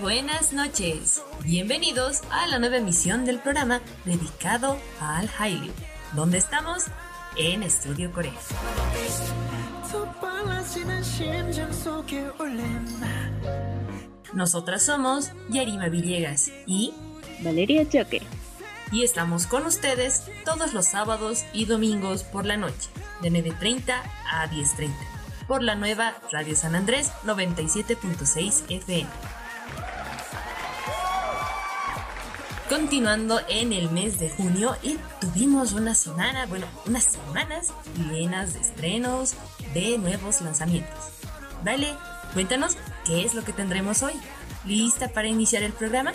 buenas 0.00 0.52
noches. 0.52 1.22
Bienvenidos 1.42 2.22
a 2.30 2.46
la 2.46 2.58
nueva 2.58 2.76
emisión 2.76 3.24
del 3.24 3.38
programa 3.40 3.80
dedicado 4.04 4.78
Al 5.00 5.28
Hailey, 5.38 5.72
donde 6.14 6.38
estamos 6.38 6.84
en 7.36 7.62
Estudio 7.62 8.12
Corea. 8.12 8.32
Nosotras 14.32 14.84
somos 14.84 15.30
Yarima 15.48 15.88
Villegas 15.88 16.52
y 16.66 16.94
Valeria 17.40 17.88
Choque. 17.88 18.22
Y 18.92 19.02
estamos 19.02 19.46
con 19.46 19.66
ustedes 19.66 20.22
todos 20.44 20.74
los 20.74 20.86
sábados 20.86 21.44
y 21.52 21.64
domingos 21.64 22.22
por 22.22 22.46
la 22.46 22.56
noche, 22.56 22.88
de 23.20 23.30
9.30 23.30 24.00
a 24.30 24.48
10.30, 24.48 24.92
por 25.46 25.62
la 25.62 25.74
nueva 25.74 26.14
Radio 26.30 26.54
San 26.56 26.74
Andrés 26.74 27.10
97.6 27.24 28.64
FM. 28.70 29.27
Continuando 32.68 33.40
en 33.48 33.72
el 33.72 33.90
mes 33.90 34.20
de 34.20 34.28
junio 34.28 34.76
y 34.82 34.98
tuvimos 35.22 35.72
una 35.72 35.94
semana, 35.94 36.44
bueno, 36.46 36.66
unas 36.86 37.04
semanas 37.04 37.72
llenas 38.10 38.52
de 38.52 38.60
estrenos, 38.60 39.34
de 39.72 39.96
nuevos 39.96 40.42
lanzamientos. 40.42 40.98
Dale, 41.64 41.88
cuéntanos 42.34 42.76
qué 43.06 43.24
es 43.24 43.34
lo 43.34 43.42
que 43.42 43.54
tendremos 43.54 44.02
hoy. 44.02 44.12
¿Lista 44.66 45.08
para 45.08 45.28
iniciar 45.28 45.62
el 45.62 45.72
programa? 45.72 46.12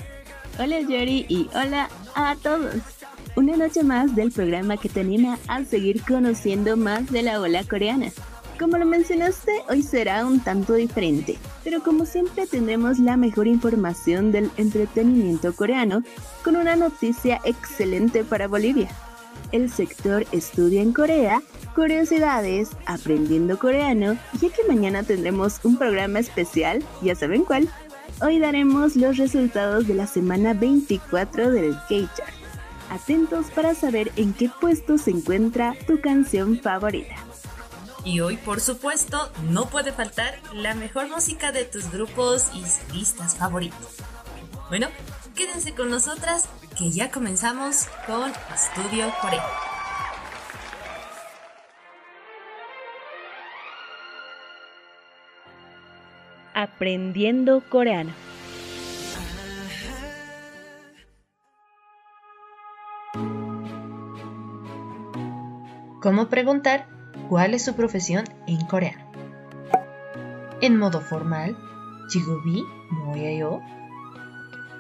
Hola 0.60 0.80
Yori 0.82 1.26
y 1.28 1.50
hola 1.56 1.90
a 2.14 2.36
todos. 2.36 2.76
Una 3.36 3.58
noche 3.58 3.82
más 3.82 4.16
del 4.16 4.32
programa 4.32 4.78
que 4.78 4.90
te 4.90 5.00
anima 5.00 5.40
a 5.48 5.66
seguir 5.66 6.04
conociendo 6.04 6.78
más 6.78 7.12
de 7.12 7.24
la 7.24 7.42
ola 7.42 7.64
coreana. 7.64 8.12
Como 8.64 8.78
lo 8.78 8.86
mencionaste, 8.86 9.52
hoy 9.68 9.84
será 9.84 10.26
un 10.26 10.40
tanto 10.40 10.76
diferente, 10.76 11.38
pero 11.66 11.84
como 11.84 12.06
siempre 12.06 12.48
tendremos 12.48 12.98
la 12.98 13.18
mejor 13.18 13.46
información 13.46 14.32
del 14.32 14.50
entretenimiento 14.56 15.54
coreano 15.54 16.02
con 16.46 16.56
una 16.56 16.78
noticia 16.78 17.42
excelente 17.44 18.24
para 18.24 18.48
Bolivia. 18.48 18.88
El 19.52 19.70
sector 19.70 20.26
estudia 20.32 20.82
en 20.82 20.94
Corea, 20.94 21.42
curiosidades, 21.76 22.70
aprendiendo 22.86 23.60
coreano, 23.60 24.18
ya 24.40 24.48
que 24.48 24.64
mañana 24.66 25.04
tendremos 25.04 25.60
un 25.66 25.78
programa 25.78 26.20
especial, 26.20 26.82
ya 27.02 27.16
saben 27.16 27.44
cuál. 27.44 27.68
Hoy 28.22 28.40
daremos 28.40 28.96
los 28.96 29.18
resultados 29.18 29.88
de 29.88 29.96
la 29.96 30.08
semana 30.08 30.54
24 30.54 31.52
del 31.52 31.74
K-Chart. 31.90 32.34
Atentos 32.90 33.48
para 33.54 33.76
saber 33.76 34.14
en 34.16 34.32
qué 34.32 34.50
puesto 34.62 34.98
se 34.98 35.12
encuentra 35.12 35.76
tu 35.86 36.00
canción 36.00 36.58
favorita. 36.62 37.16
Y 38.06 38.20
hoy, 38.20 38.36
por 38.36 38.60
supuesto, 38.60 39.32
no 39.50 39.70
puede 39.70 39.94
faltar 39.94 40.38
la 40.54 40.74
mejor 40.74 41.08
música 41.08 41.54
de 41.54 41.64
tus 41.64 41.90
grupos 41.90 42.52
y 42.54 42.64
solistas 42.66 43.38
favoritos. 43.38 43.98
Bueno, 44.68 44.88
quédense 45.36 45.74
con 45.74 45.90
nosotras 45.90 46.50
que 46.78 46.92
ya 46.92 47.12
comenzamos 47.12 47.88
con 48.06 48.32
Estudio 48.54 49.10
Corea. 49.22 49.46
Aprendiendo 56.54 57.64
coreano. 57.70 58.14
¿Cómo 66.02 66.28
preguntar 66.28 66.86
cuál 67.30 67.54
es 67.54 67.66
su 67.66 67.76
profesión 67.76 68.26
en 68.48 68.66
coreano. 68.66 69.04
En 70.62 70.78
modo 70.78 71.02
formal, 71.02 71.58
Chigobi 72.08 72.64
Moyo. 72.90 73.60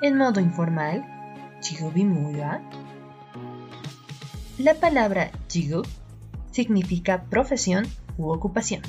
En 0.01 0.17
modo 0.17 0.39
informal, 0.39 1.05
Chigobi 1.59 2.05
Moya. 2.05 2.61
La 4.57 4.75
palabra 4.75 5.31
Chigo 5.47 5.81
significa 6.51 7.23
profesión 7.23 7.85
u 8.17 8.31
ocupación. 8.31 8.81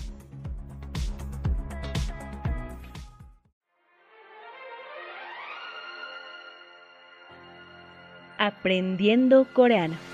Aprendiendo 8.39 9.47
coreano. 9.53 10.14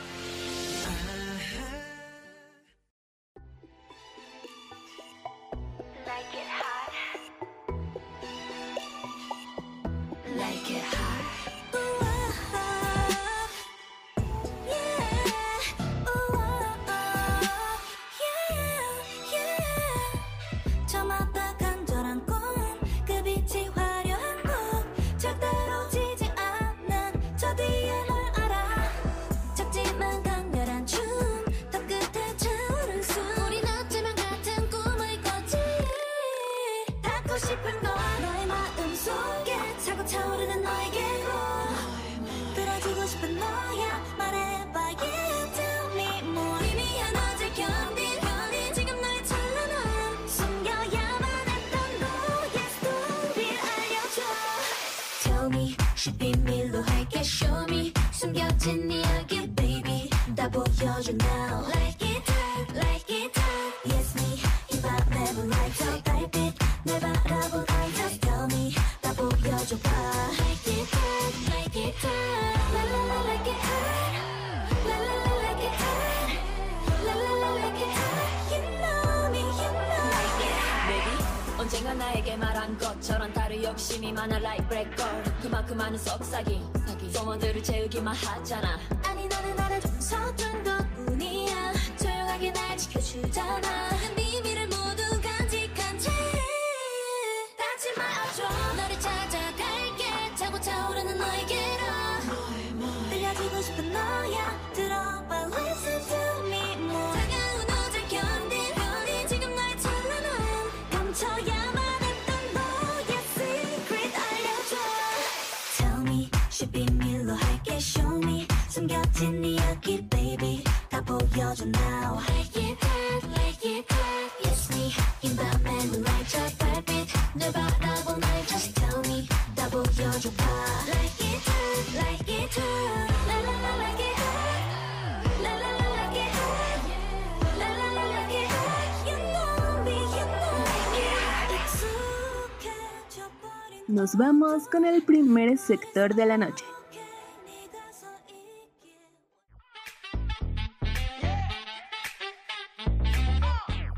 nos 144.00 144.16
vamos 144.16 144.66
con 144.66 144.86
el 144.86 145.02
primer 145.02 145.58
sector 145.58 146.14
de 146.14 146.24
la 146.24 146.38
noche. 146.38 146.64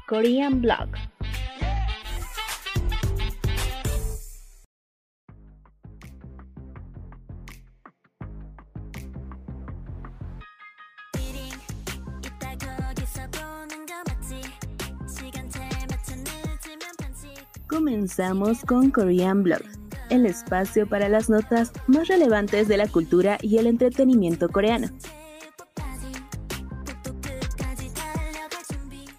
Korean 0.08 0.60
Blog. 0.60 0.88
Comenzamos 17.68 18.64
con 18.64 18.90
Korean 18.90 19.44
Blog 19.44 19.81
el 20.12 20.26
espacio 20.26 20.86
para 20.86 21.08
las 21.08 21.30
notas 21.30 21.72
más 21.86 22.06
relevantes 22.08 22.68
de 22.68 22.76
la 22.76 22.86
cultura 22.86 23.38
y 23.40 23.56
el 23.56 23.66
entretenimiento 23.66 24.48
coreano. 24.50 24.88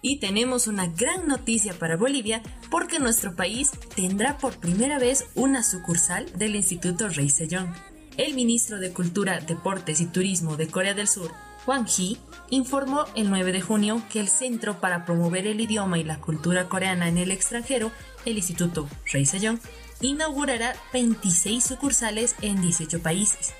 Y 0.00 0.18
tenemos 0.18 0.66
una 0.66 0.86
gran 0.86 1.26
noticia 1.26 1.72
para 1.74 1.96
Bolivia 1.96 2.42
porque 2.70 2.98
nuestro 2.98 3.34
país 3.34 3.72
tendrá 3.96 4.38
por 4.38 4.58
primera 4.58 4.98
vez 4.98 5.26
una 5.34 5.62
sucursal 5.62 6.30
del 6.36 6.54
Instituto 6.56 7.08
Rey 7.08 7.30
Sejong. 7.30 7.74
El 8.16 8.34
ministro 8.34 8.78
de 8.78 8.92
Cultura, 8.92 9.40
Deportes 9.40 10.00
y 10.00 10.06
Turismo 10.06 10.56
de 10.56 10.68
Corea 10.68 10.94
del 10.94 11.08
Sur, 11.08 11.32
Wang 11.66 11.88
Hee, 11.88 12.18
informó 12.50 13.06
el 13.16 13.30
9 13.30 13.50
de 13.50 13.62
junio 13.62 14.02
que 14.10 14.20
el 14.20 14.28
Centro 14.28 14.78
para 14.78 15.04
Promover 15.06 15.46
el 15.46 15.60
Idioma 15.60 15.98
y 15.98 16.04
la 16.04 16.20
Cultura 16.20 16.68
Coreana 16.68 17.08
en 17.08 17.16
el 17.16 17.30
Extranjero, 17.30 17.90
el 18.26 18.36
Instituto 18.36 18.86
Rey 19.10 19.24
Sejong, 19.24 19.58
inaugurará 20.00 20.74
26 20.92 21.62
sucursales 21.64 22.34
en 22.42 22.60
18 22.60 23.00
países. 23.00 23.52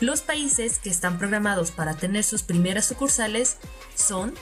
Los 0.00 0.20
países 0.22 0.78
que 0.78 0.90
están 0.90 1.18
programados 1.18 1.70
para 1.70 1.94
tener 1.94 2.22
sus 2.22 2.42
primeras 2.42 2.86
sucursales 2.86 3.56
son 3.94 4.34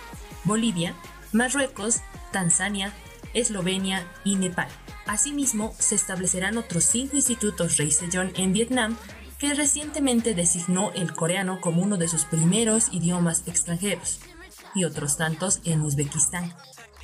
Bolivia, 0.45 0.95
Marruecos, 1.33 2.01
Tanzania, 2.31 2.93
Eslovenia 3.33 4.07
y 4.25 4.37
Nepal. 4.37 4.69
Asimismo, 5.07 5.75
se 5.79 5.95
establecerán 5.95 6.59
otros 6.59 6.85
cinco 6.85 7.17
institutos 7.17 7.77
Rey 7.77 7.91
Sejong 7.91 8.33
en 8.37 8.53
Vietnam, 8.53 8.97
que 9.39 9.55
recientemente 9.55 10.35
designó 10.35 10.93
el 10.93 11.15
coreano 11.15 11.61
como 11.61 11.83
uno 11.83 11.97
de 11.97 12.09
sus 12.09 12.25
primeros 12.25 12.89
idiomas 12.93 13.43
extranjeros, 13.47 14.21
y 14.75 14.85
otros 14.85 15.17
tantos 15.17 15.61
en 15.65 15.81
Uzbekistán, 15.83 16.55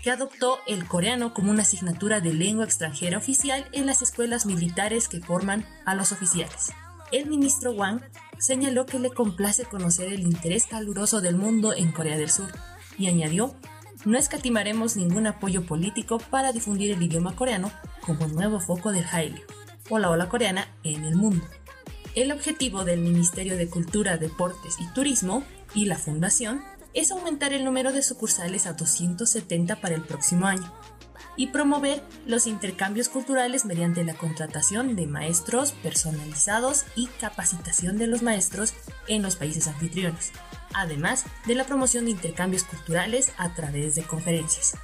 que 0.03 0.11
adoptó 0.11 0.59
el 0.67 0.87
coreano 0.87 1.33
como 1.33 1.51
una 1.51 1.63
asignatura 1.63 2.21
de 2.21 2.35
lengua 2.35 2.65
extranjera 2.65 3.19
oficial 3.19 3.67
en 3.73 3.87
las 3.87 4.03
escuelas 4.03 4.47
militares 4.47 5.09
que 5.09 5.21
forman 5.21 5.65
a 5.87 5.95
los 5.95 6.11
oficiales. 6.11 6.73
El 7.13 7.27
ministro 7.27 7.73
Wang 7.73 8.01
señaló 8.39 8.85
que 8.85 8.99
le 8.99 9.11
complace 9.11 9.65
conocer 9.65 10.13
el 10.13 10.23
interés 10.23 10.67
caluroso 10.67 11.21
del 11.21 11.37
mundo 11.37 11.73
en 11.73 11.93
Corea 11.93 12.17
del 12.17 12.31
Sur 12.31 12.51
y 12.99 13.07
añadió, 13.07 13.55
no 14.05 14.19
escatimaremos 14.19 14.97
ningún 14.97 15.29
apoyo 15.29 15.65
político 15.65 16.19
para 16.19 16.53
difundir 16.53 16.91
el 16.91 17.03
idioma 17.03 17.37
coreano 17.37 17.71
como 18.01 18.27
nuevo 18.27 18.59
foco 18.59 18.91
del 18.91 19.05
Hallyu 19.05 19.43
o 19.89 19.99
la 19.99 20.11
ola 20.11 20.29
coreana 20.29 20.67
en 20.83 21.05
el 21.05 21.15
mundo. 21.15 21.45
El 22.17 22.33
objetivo 22.33 22.85
del 22.85 23.01
Ministerio 23.01 23.57
de 23.57 23.69
Cultura, 23.69 24.17
Deportes 24.17 24.77
y 24.81 24.93
Turismo 24.93 25.45
y 25.75 25.87
la 25.87 25.97
Fundación 25.97 26.63
es 26.95 27.11
aumentar 27.11 27.53
el 27.53 27.65
número 27.65 27.93
de 27.93 28.03
sucursales 28.03 28.67
a 28.67 28.73
270 28.73 29.81
para 29.81 29.95
el 29.95 30.03
próximo 30.03 30.47
año 30.47 30.73
y 31.37 31.49
promover 31.49 32.03
los 32.27 32.47
intercambios 32.47 33.09
culturales 33.09 33.65
mediante 33.65 34.05
la 34.05 34.15
contratación 34.15 34.97
de 34.97 35.07
maestros 35.07 35.73
personalizados 35.73 36.85
y 36.95 37.07
capacitación 37.07 37.97
de 37.97 38.07
los 38.07 38.23
maestros 38.23 38.75
en 39.09 39.23
los 39.23 39.37
países 39.37 39.67
anfitriones, 39.67 40.33
además 40.75 41.25
de 41.47 41.55
la 41.55 41.65
promoción 41.65 42.05
de 42.05 42.11
intercambios 42.11 42.65
culturales 42.65 43.33
a 43.39 43.55
través 43.55 43.95
de 43.95 44.03
conferencias. 44.03 44.75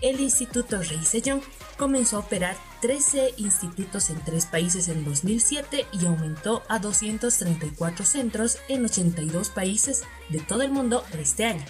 El 0.00 0.18
Instituto 0.20 0.82
Rey 0.82 1.04
Sejong 1.04 1.42
comenzó 1.76 2.16
a 2.16 2.20
operar 2.20 2.56
13 2.80 3.34
institutos 3.36 4.08
en 4.08 4.18
tres 4.24 4.46
países 4.46 4.88
en 4.88 5.04
2007 5.04 5.86
y 5.92 6.06
aumentó 6.06 6.62
a 6.68 6.78
234 6.78 8.06
centros 8.06 8.58
en 8.68 8.84
82 8.86 9.50
países 9.50 10.04
de 10.30 10.38
todo 10.38 10.62
el 10.62 10.70
mundo 10.70 11.04
este 11.18 11.44
año. 11.44 11.64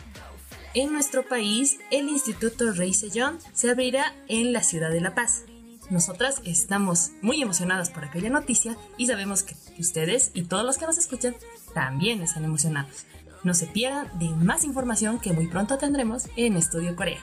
En 0.75 0.93
nuestro 0.93 1.27
país, 1.27 1.79
el 1.91 2.09
Instituto 2.09 2.71
Rey 2.71 2.95
Sejong 2.95 3.41
se 3.53 3.69
abrirá 3.69 4.15
en 4.29 4.53
la 4.53 4.63
ciudad 4.63 4.91
de 4.91 5.01
La 5.01 5.17
Paz. 5.17 5.43
Nosotras 5.91 6.41
estamos 6.45 7.11
muy 7.23 7.43
emocionadas 7.43 7.91
por 7.91 8.05
aquella 8.05 8.31
noticia 8.31 8.77
y 8.97 9.09
sabemos 9.09 9.43
que 9.43 9.57
ustedes 9.81 10.31
y 10.35 10.43
todos 10.43 10.65
los 10.65 10.79
que 10.79 10.87
nos 10.87 10.99
escuchan 10.99 11.35
también 11.75 12.23
están 12.23 12.45
emocionados. 12.45 13.07
No 13.43 13.55
se 13.55 13.67
pierdan 13.67 14.17
de 14.21 14.29
más 14.29 14.63
información 14.63 15.19
que 15.19 15.33
muy 15.33 15.49
pronto 15.49 15.79
tendremos 15.79 16.29
en 16.37 16.57
Estudio 16.57 16.95
Corea. 16.95 17.19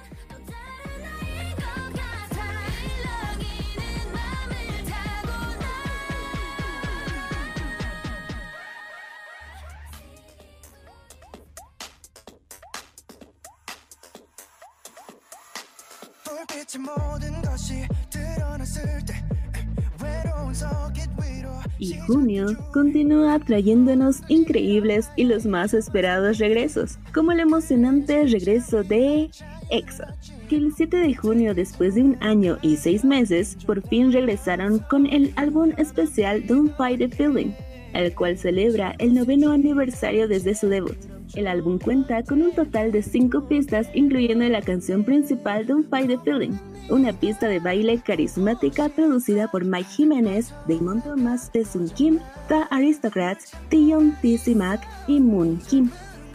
Y 21.80 21.96
junio 22.00 22.48
continúa 22.74 23.40
trayéndonos 23.40 24.22
increíbles 24.28 25.10
y 25.16 25.26
los 25.26 25.46
más 25.46 25.74
esperados 25.74 26.40
regresos, 26.40 26.98
como 27.14 27.32
el 27.32 27.40
emocionante 27.40 28.26
regreso 28.26 28.84
de 28.84 29.30
EXO, 29.70 30.04
que 30.50 30.58
el 30.58 30.74
7 30.76 30.98
de 30.98 31.16
junio, 31.16 31.54
después 31.54 31.96
de 31.96 32.02
un 32.02 32.18
año 32.22 32.58
y 32.62 32.78
seis 32.78 33.06
meses, 33.06 33.58
por 33.66 33.82
fin 33.88 34.12
regresaron 34.12 34.80
con 34.90 35.06
el 35.06 35.34
álbum 35.36 35.72
especial 35.78 36.46
Don't 36.48 36.76
Fight 36.78 37.00
the 37.00 37.10
Feeling, 37.10 37.52
el 37.94 38.14
cual 38.16 38.38
celebra 38.38 38.96
el 39.00 39.14
noveno 39.14 39.52
aniversario 39.52 40.28
desde 40.28 40.56
su 40.56 40.68
debut. 40.68 40.98
El 41.38 41.46
álbum 41.46 41.78
cuenta 41.78 42.24
con 42.24 42.42
un 42.42 42.52
total 42.52 42.92
de 42.92 43.04
5 43.04 43.48
pistas, 43.48 43.88
incluyendo 43.94 44.44
la 44.50 44.64
canción 44.64 45.04
principal 45.04 45.68
Don't 45.68 45.88
Fight 45.88 46.08
the 46.08 46.18
Feeling, 46.18 46.58
una 46.90 47.14
pista 47.14 47.48
de 47.48 47.60
baile 47.60 48.00
carismática 48.00 48.90
producida 48.90 49.48
por 49.52 49.64
Mike 49.64 49.88
Jiménez, 49.88 50.52
Damon 50.68 51.00
Thomas, 51.04 51.52
Sun 51.72 51.90
Kim, 51.90 52.18
The 52.48 52.64
Aristocrats, 52.72 53.52
Tion 53.70 54.18
T.C. 54.20 54.56
Mac 54.56 54.82
y 55.08 55.20
Moon 55.20 55.60
Kim. 55.70 55.92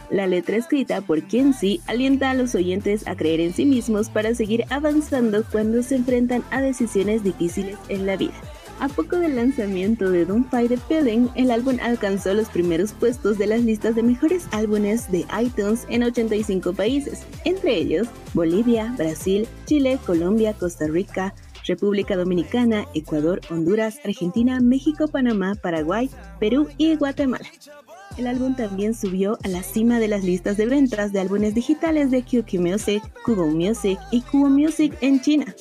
La 0.09 0.29
letra 0.29 0.57
escrita 0.57 1.01
por 1.01 1.21
Kenzie 1.25 1.81
alienta 1.89 2.31
a 2.31 2.35
los 2.35 2.55
oyentes 2.55 3.05
a 3.09 3.17
creer 3.17 3.41
en 3.41 3.53
sí 3.53 3.65
mismos 3.65 4.09
para 4.09 4.37
seguir 4.37 4.67
avanzando 4.71 5.43
cuando 5.51 5.83
se 5.83 5.97
enfrentan 5.97 6.45
a 6.53 6.61
decisiones 6.61 7.25
difíciles 7.25 7.77
en 7.89 8.07
la 8.07 8.17
vida. 8.17 8.35
A 8.83 8.89
poco 8.89 9.17
del 9.17 9.37
lanzamiento 9.37 10.11
de 10.11 10.27
Don't 10.27 10.51
Fight 10.51 10.69
the 10.69 10.77
Feeling, 10.77 11.29
el 11.37 11.53
álbum 11.53 11.77
alcanzó 11.81 12.35
los 12.35 12.49
primeros 12.49 12.93
puestos 12.93 13.39
de 13.39 13.47
las 13.47 13.61
listas 13.61 13.95
de 13.95 14.03
mejores 14.03 14.49
álbumes 14.51 15.09
de 15.13 15.25
iTunes 15.41 15.87
en 15.89 16.03
85 16.03 16.73
países, 16.73 17.21
entre 17.45 17.77
ellos 17.77 18.09
Bolivia, 18.35 18.93
Brasil, 18.99 19.47
Chile, 19.67 20.01
Colombia, 20.05 20.53
Costa 20.55 20.89
Rica, 20.89 21.33
República 21.65 22.17
Dominicana, 22.17 22.85
Ecuador, 22.93 23.41
Honduras, 23.51 24.01
Argentina, 24.05 24.59
México, 24.59 25.07
Panamá, 25.07 25.55
Paraguay, 25.55 26.11
Perú 26.41 26.67
y 26.77 26.97
Guatemala. 26.97 27.47
El 28.19 28.27
álbum 28.27 28.57
también 28.57 28.97
subió 28.97 29.39
a 29.45 29.49
la 29.49 29.63
cima 29.63 30.01
de 30.01 30.09
las 30.09 30.25
listas 30.25 30.57
de 30.57 30.67
ventas 30.67 31.13
de 31.13 31.21
álbumes 31.21 31.55
digitales 31.55 32.11
de 32.11 32.25
QQ 32.25 32.59
Music, 32.59 33.01
Google 33.25 33.55
Music 33.55 34.01
y 34.11 34.23
Kubo 34.23 34.49
Music 34.49 34.93
en 35.03 35.21
China. 35.21 35.55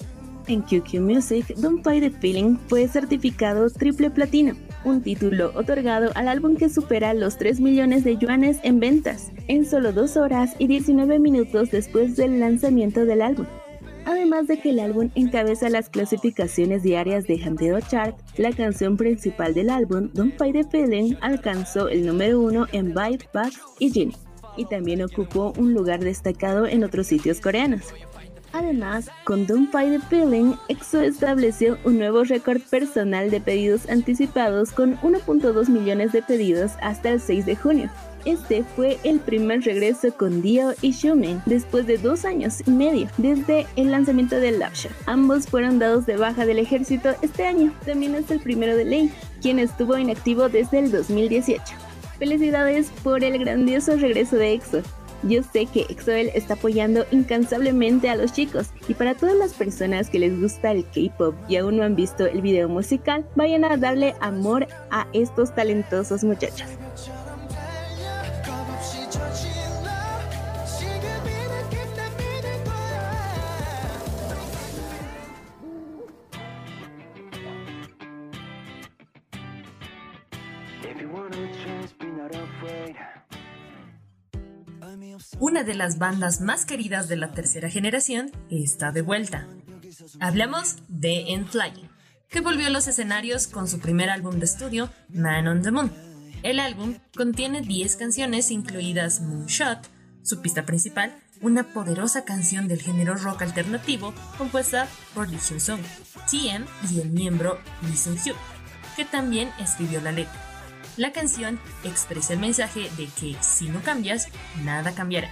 En 0.47 0.61
QQ 0.61 0.99
Music, 0.99 1.55
Don't 1.57 1.83
Fight 1.83 2.01
the 2.01 2.09
Feeling 2.09 2.57
fue 2.67 2.87
certificado 2.87 3.69
triple 3.69 4.09
platino, 4.09 4.53
un 4.83 5.01
título 5.01 5.51
otorgado 5.55 6.11
al 6.15 6.27
álbum 6.27 6.55
que 6.55 6.69
supera 6.69 7.13
los 7.13 7.37
3 7.37 7.59
millones 7.59 8.03
de 8.03 8.17
yuanes 8.17 8.59
en 8.63 8.79
ventas, 8.79 9.31
en 9.47 9.65
solo 9.65 9.93
2 9.93 10.17
horas 10.17 10.55
y 10.57 10.67
19 10.67 11.19
minutos 11.19 11.71
después 11.71 12.15
del 12.15 12.39
lanzamiento 12.39 13.05
del 13.05 13.21
álbum. 13.21 13.45
Además 14.05 14.47
de 14.47 14.59
que 14.59 14.71
el 14.71 14.79
álbum 14.79 15.11
encabeza 15.13 15.69
las 15.69 15.89
clasificaciones 15.89 16.81
diarias 16.81 17.27
de 17.27 17.41
Hanteo 17.43 17.79
Chart, 17.81 18.17
la 18.37 18.51
canción 18.51 18.97
principal 18.97 19.53
del 19.53 19.69
álbum, 19.69 20.09
Don't 20.13 20.35
Fight 20.37 20.55
the 20.55 20.63
Feeling, 20.63 21.15
alcanzó 21.21 21.87
el 21.87 22.05
número 22.07 22.39
1 22.41 22.67
en 22.71 22.87
Vibe, 22.87 23.29
Bugs 23.31 23.61
y 23.77 23.91
Genie, 23.91 24.17
y 24.57 24.65
también 24.65 25.03
ocupó 25.03 25.53
un 25.57 25.73
lugar 25.75 25.99
destacado 25.99 26.65
en 26.65 26.83
otros 26.83 27.07
sitios 27.07 27.39
coreanos. 27.39 27.93
Además, 28.53 29.09
con 29.23 29.47
Don't 29.47 29.71
Fight 29.71 29.91
the 29.91 30.07
Feeling, 30.07 30.55
EXO 30.67 31.01
estableció 31.01 31.77
un 31.85 31.97
nuevo 31.97 32.23
récord 32.23 32.61
personal 32.61 33.31
de 33.31 33.39
pedidos 33.39 33.89
anticipados 33.89 34.71
con 34.71 34.97
1.2 34.97 35.69
millones 35.69 36.11
de 36.11 36.21
pedidos 36.21 36.73
hasta 36.81 37.09
el 37.09 37.21
6 37.21 37.45
de 37.45 37.55
junio. 37.55 37.89
Este 38.25 38.63
fue 38.63 38.99
el 39.03 39.19
primer 39.19 39.61
regreso 39.61 40.13
con 40.15 40.41
Dio 40.41 40.73
y 40.81 40.93
Xiumin 40.93 41.41
después 41.45 41.87
de 41.87 41.97
dos 41.97 42.23
años 42.23 42.61
y 42.67 42.71
medio 42.71 43.07
desde 43.17 43.65
el 43.75 43.89
lanzamiento 43.89 44.35
de 44.35 44.51
Love. 44.51 44.91
Ambos 45.07 45.47
fueron 45.47 45.79
dados 45.79 46.05
de 46.05 46.17
baja 46.17 46.45
del 46.45 46.59
ejército 46.59 47.09
este 47.21 47.45
año. 47.47 47.73
También 47.85 48.13
es 48.15 48.29
el 48.29 48.39
primero 48.39 48.75
de 48.75 48.85
Lei, 48.85 49.11
quien 49.41 49.57
estuvo 49.57 49.97
inactivo 49.97 50.49
desde 50.49 50.79
el 50.79 50.91
2018. 50.91 51.63
Felicidades 52.19 52.91
por 53.03 53.23
el 53.23 53.39
grandioso 53.39 53.95
regreso 53.95 54.35
de 54.35 54.53
EXO. 54.53 54.83
Yo 55.23 55.43
sé 55.43 55.67
que 55.67 55.85
EXO-L 55.89 56.31
está 56.33 56.55
apoyando 56.55 57.05
incansablemente 57.11 58.09
a 58.09 58.15
los 58.15 58.33
chicos 58.33 58.67
y 58.87 58.95
para 58.95 59.15
todas 59.15 59.35
las 59.35 59.53
personas 59.53 60.09
que 60.09 60.19
les 60.19 60.39
gusta 60.39 60.71
el 60.71 60.85
K-pop 60.85 61.35
y 61.47 61.57
aún 61.57 61.77
no 61.77 61.83
han 61.83 61.95
visto 61.95 62.25
el 62.25 62.41
video 62.41 62.67
musical, 62.67 63.27
vayan 63.35 63.63
a 63.63 63.77
darle 63.77 64.15
amor 64.19 64.67
a 64.89 65.07
estos 65.13 65.53
talentosos 65.53 66.23
muchachos. 66.23 66.67
Una 85.39 85.63
de 85.63 85.73
las 85.73 85.97
bandas 85.97 86.41
más 86.41 86.65
queridas 86.65 87.07
de 87.07 87.15
la 87.15 87.31
tercera 87.31 87.69
generación 87.69 88.31
está 88.49 88.91
de 88.91 89.01
vuelta. 89.01 89.47
Hablamos 90.19 90.75
de 90.87 91.33
En 91.33 91.47
Flying, 91.47 91.89
que 92.29 92.41
volvió 92.41 92.67
a 92.67 92.69
los 92.69 92.87
escenarios 92.87 93.47
con 93.47 93.67
su 93.67 93.79
primer 93.79 94.09
álbum 94.09 94.37
de 94.39 94.45
estudio, 94.45 94.89
Man 95.09 95.47
on 95.47 95.61
the 95.61 95.71
Moon. 95.71 95.91
El 96.43 96.59
álbum 96.59 96.95
contiene 97.15 97.61
10 97.61 97.95
canciones 97.95 98.51
incluidas 98.51 99.21
Moonshot, 99.21 99.79
su 100.23 100.41
pista 100.41 100.65
principal, 100.65 101.15
una 101.41 101.63
poderosa 101.63 102.23
canción 102.23 102.67
del 102.67 102.81
género 102.81 103.15
rock 103.15 103.41
alternativo 103.41 104.13
compuesta 104.37 104.87
por 105.15 105.29
Lee 105.29 105.37
Hyun-sung, 105.37 105.81
TM 106.29 106.65
y 106.91 106.99
el 106.99 107.09
miembro 107.09 107.59
Lee 107.81 107.97
Sung-hyuk, 107.97 108.37
que 108.95 109.05
también 109.05 109.49
escribió 109.59 109.99
la 110.01 110.11
letra. 110.11 110.50
La 110.97 111.11
canción 111.11 111.59
expresa 111.83 112.33
el 112.33 112.39
mensaje 112.39 112.89
de 112.97 113.07
que 113.07 113.35
si 113.41 113.69
no 113.69 113.81
cambias, 113.81 114.27
nada 114.63 114.93
cambiará. 114.93 115.31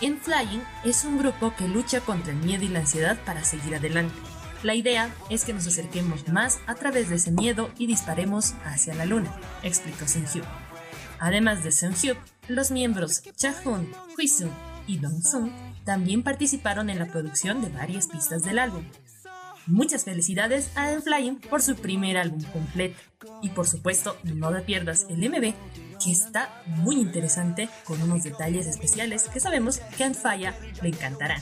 En 0.00 0.18
Flying 0.18 0.62
es 0.84 1.04
un 1.04 1.18
grupo 1.18 1.54
que 1.56 1.68
lucha 1.68 2.00
contra 2.00 2.32
el 2.32 2.38
miedo 2.38 2.64
y 2.64 2.68
la 2.68 2.80
ansiedad 2.80 3.18
para 3.24 3.44
seguir 3.44 3.74
adelante. 3.74 4.14
La 4.62 4.74
idea 4.74 5.14
es 5.30 5.44
que 5.44 5.54
nos 5.54 5.66
acerquemos 5.66 6.28
más 6.28 6.58
a 6.66 6.74
través 6.74 7.08
de 7.08 7.16
ese 7.16 7.30
miedo 7.30 7.70
y 7.78 7.86
disparemos 7.86 8.54
hacia 8.64 8.94
la 8.94 9.06
luna, 9.06 9.34
explicó 9.62 10.04
Seung-hyuk. 10.06 10.44
Además 11.18 11.64
de 11.64 11.70
Seung-hyuk, 11.70 12.18
los 12.48 12.70
miembros 12.70 13.22
Cha-hoon, 13.36 13.90
Hui-sung 14.18 14.50
y 14.86 14.98
Dong-sung 14.98 15.50
también 15.84 16.22
participaron 16.22 16.90
en 16.90 16.98
la 16.98 17.06
producción 17.06 17.62
de 17.62 17.70
varias 17.70 18.06
pistas 18.06 18.42
del 18.42 18.58
álbum. 18.58 18.84
Muchas 19.66 20.04
felicidades 20.04 20.70
a 20.76 20.92
En 20.92 21.02
Flying 21.02 21.36
por 21.40 21.62
su 21.62 21.76
primer 21.76 22.16
álbum 22.16 22.42
completo. 22.52 22.98
Y 23.42 23.50
por 23.50 23.66
supuesto, 23.66 24.16
no 24.24 24.52
te 24.52 24.60
pierdas 24.62 25.06
el 25.08 25.18
MV, 25.28 25.54
que 26.02 26.10
está 26.10 26.62
muy 26.66 26.96
interesante 26.96 27.68
con 27.84 28.02
unos 28.02 28.24
detalles 28.24 28.66
especiales 28.66 29.28
que 29.28 29.40
sabemos 29.40 29.78
que 29.96 30.04
a 30.04 30.06
Enfaya 30.06 30.54
le 30.82 30.88
encantarán. 30.88 31.40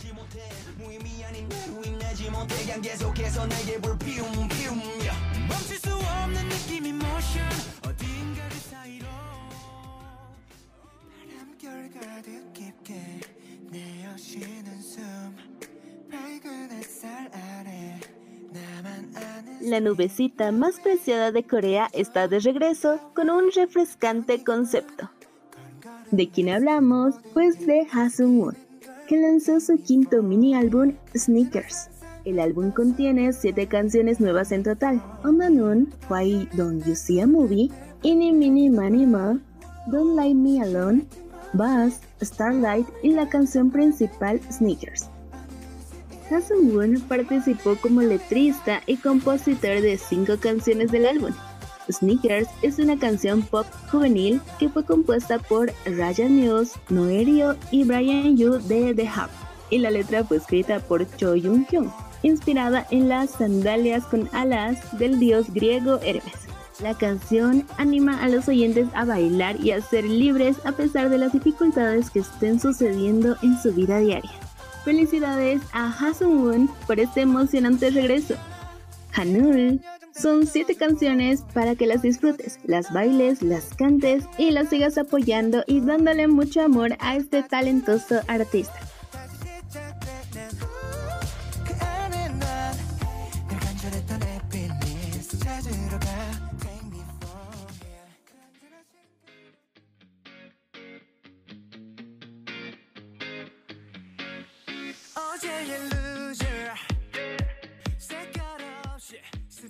La 19.61 19.81
nubecita 19.81 20.53
más 20.53 20.81
preciada 20.81 21.33
de 21.33 21.43
Corea 21.43 21.88
está 21.93 22.29
de 22.29 22.38
regreso 22.38 23.00
con 23.15 23.29
un 23.29 23.50
refrescante 23.55 24.43
concepto. 24.43 25.11
¿De 26.11 26.31
quién 26.31 26.49
hablamos? 26.49 27.17
Pues 27.35 27.67
de 27.67 27.87
Hasun 27.93 28.57
que 29.09 29.17
lanzó 29.17 29.59
su 29.59 29.83
quinto 29.83 30.23
mini 30.23 30.55
álbum 30.55 30.95
Sneakers. 31.17 31.88
El 32.25 32.38
álbum 32.38 32.71
contiene 32.71 33.33
siete 33.33 33.67
canciones 33.67 34.21
nuevas 34.21 34.53
en 34.53 34.62
total: 34.62 35.03
the 35.23 35.50
Noon, 35.50 35.93
Why 36.11 36.49
Don't 36.55 36.85
You 36.85 36.95
See 36.95 37.21
a 37.21 37.27
Movie, 37.27 37.71
Ini 38.03 38.33
Mini 38.33 38.69
Mani 38.69 39.07
Ma, 39.07 39.38
Don't 39.87 40.15
Light 40.15 40.37
Me 40.37 40.62
Alone, 40.62 41.07
Buzz, 41.55 42.00
Starlight 42.23 42.87
y 43.03 43.12
la 43.12 43.29
canción 43.29 43.71
principal 43.71 44.41
Sneakers. 44.53 45.09
Hassan 46.30 47.00
participó 47.08 47.76
como 47.76 48.02
letrista 48.02 48.82
y 48.87 48.97
compositor 48.97 49.80
de 49.80 49.97
cinco 49.97 50.35
canciones 50.38 50.90
del 50.90 51.06
álbum. 51.06 51.32
Sneakers 51.90 52.49
es 52.62 52.78
una 52.78 52.99
canción 52.99 53.42
pop 53.42 53.66
juvenil 53.90 54.40
que 54.58 54.68
fue 54.68 54.85
compuesta 54.85 55.38
por 55.38 55.73
Ryan 55.87 56.37
Mills, 56.37 56.75
Noerio 56.90 57.56
y 57.70 57.85
Brian 57.85 58.37
Yu 58.37 58.58
de 58.58 58.94
The 58.94 59.04
Hub, 59.04 59.30
y 59.70 59.78
la 59.78 59.90
letra 59.90 60.25
fue 60.25 60.37
escrita 60.37 60.80
por 60.80 61.06
Cho 61.16 61.30
Jung 61.30 61.66
Hyun, 61.70 61.90
inspirada 62.23 62.87
en 62.90 63.08
las 63.08 63.30
sandalias 63.30 64.04
con 64.04 64.28
alas 64.32 64.78
del 64.99 65.18
dios 65.18 65.52
griego 65.52 65.99
Hermes. 66.02 66.49
La 66.82 66.94
canción 66.94 67.66
anima 67.76 68.23
a 68.23 68.28
los 68.28 68.47
oyentes 68.47 68.87
a 68.94 69.04
bailar 69.04 69.58
y 69.61 69.73
a 69.73 69.80
ser 69.80 70.04
libres 70.04 70.58
a 70.64 70.73
pesar 70.73 71.08
de 71.11 71.18
las 71.18 71.32
dificultades 71.32 72.11
que 72.11 72.20
estén 72.20 72.61
sucediendo 72.61 73.37
en 73.42 73.61
su 73.61 73.73
vida 73.73 73.99
diaria. 73.99 74.48
Felicidades 74.88 75.61
a 75.75 75.90
Hasun 75.90 76.42
Woon 76.42 76.71
por 76.87 76.99
este 76.99 77.21
emocionante 77.21 77.90
regreso. 77.90 78.37
Hanul 79.12 79.83
son 80.18 80.47
siete 80.47 80.76
canciones 80.76 81.42
para 81.52 81.75
que 81.75 81.87
las 81.87 82.00
disfrutes, 82.00 82.59
las 82.64 82.90
bailes, 82.90 83.42
las 83.42 83.75
cantes 83.75 84.25
y 84.38 84.50
las 84.50 84.71
sigas 84.71 84.97
apoyando 84.97 85.62
y 85.66 85.80
dándole 85.80 86.26
mucho 86.26 86.62
amor 86.62 86.97
a 87.00 87.16
este 87.16 87.42
talentoso 87.42 88.23
artista. 88.28 88.80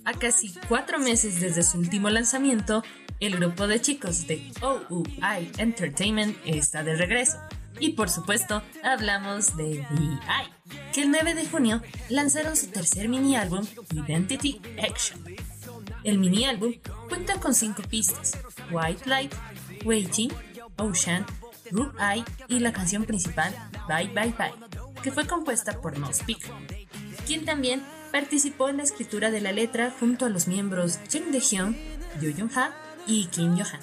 A 0.09 0.13
casi 0.13 0.51
cuatro 0.67 0.97
meses 0.97 1.39
desde 1.39 1.61
su 1.61 1.77
último 1.77 2.09
lanzamiento, 2.09 2.81
el 3.19 3.35
grupo 3.37 3.67
de 3.67 3.79
chicos 3.79 4.25
de 4.25 4.51
OUI 4.59 5.51
Entertainment 5.59 6.35
está 6.45 6.81
de 6.81 6.95
regreso. 6.95 7.37
Y 7.79 7.89
por 7.89 8.09
supuesto, 8.09 8.63
hablamos 8.83 9.55
de 9.55 9.85
VI, 9.91 10.19
que 10.93 11.03
el 11.03 11.11
9 11.11 11.35
de 11.35 11.45
junio 11.45 11.83
lanzaron 12.09 12.57
su 12.57 12.71
tercer 12.71 13.07
mini 13.07 13.35
álbum, 13.35 13.63
Identity 13.93 14.59
Action. 14.81 15.23
El 16.03 16.17
mini 16.17 16.45
álbum 16.45 16.73
cuenta 17.07 17.39
con 17.39 17.53
cinco 17.53 17.83
pistas: 17.83 18.35
White 18.71 19.07
Light, 19.07 19.35
Waiting, 19.85 20.33
Ocean, 20.77 21.23
Blue 21.69 21.93
Eye 21.99 22.25
y 22.47 22.57
la 22.61 22.73
canción 22.73 23.05
principal, 23.05 23.53
Bye 23.87 24.07
Bye 24.07 24.33
Bye, 24.35 24.53
que 25.03 25.11
fue 25.11 25.27
compuesta 25.27 25.79
por 25.79 25.99
No 25.99 26.11
Speak, 26.11 26.39
quien 27.27 27.45
también 27.45 27.83
participó 28.11 28.69
en 28.69 28.77
la 28.77 28.83
escritura 28.83 29.31
de 29.31 29.41
la 29.41 29.51
letra 29.51 29.93
junto 29.99 30.25
a 30.25 30.29
los 30.29 30.47
miembros 30.47 30.99
Jung 31.11 31.31
De-hyun, 31.31 31.77
Yoo 32.21 32.33
Jung-ha 32.37 32.73
y 33.07 33.27
Kim 33.27 33.55
Yo-han. 33.55 33.79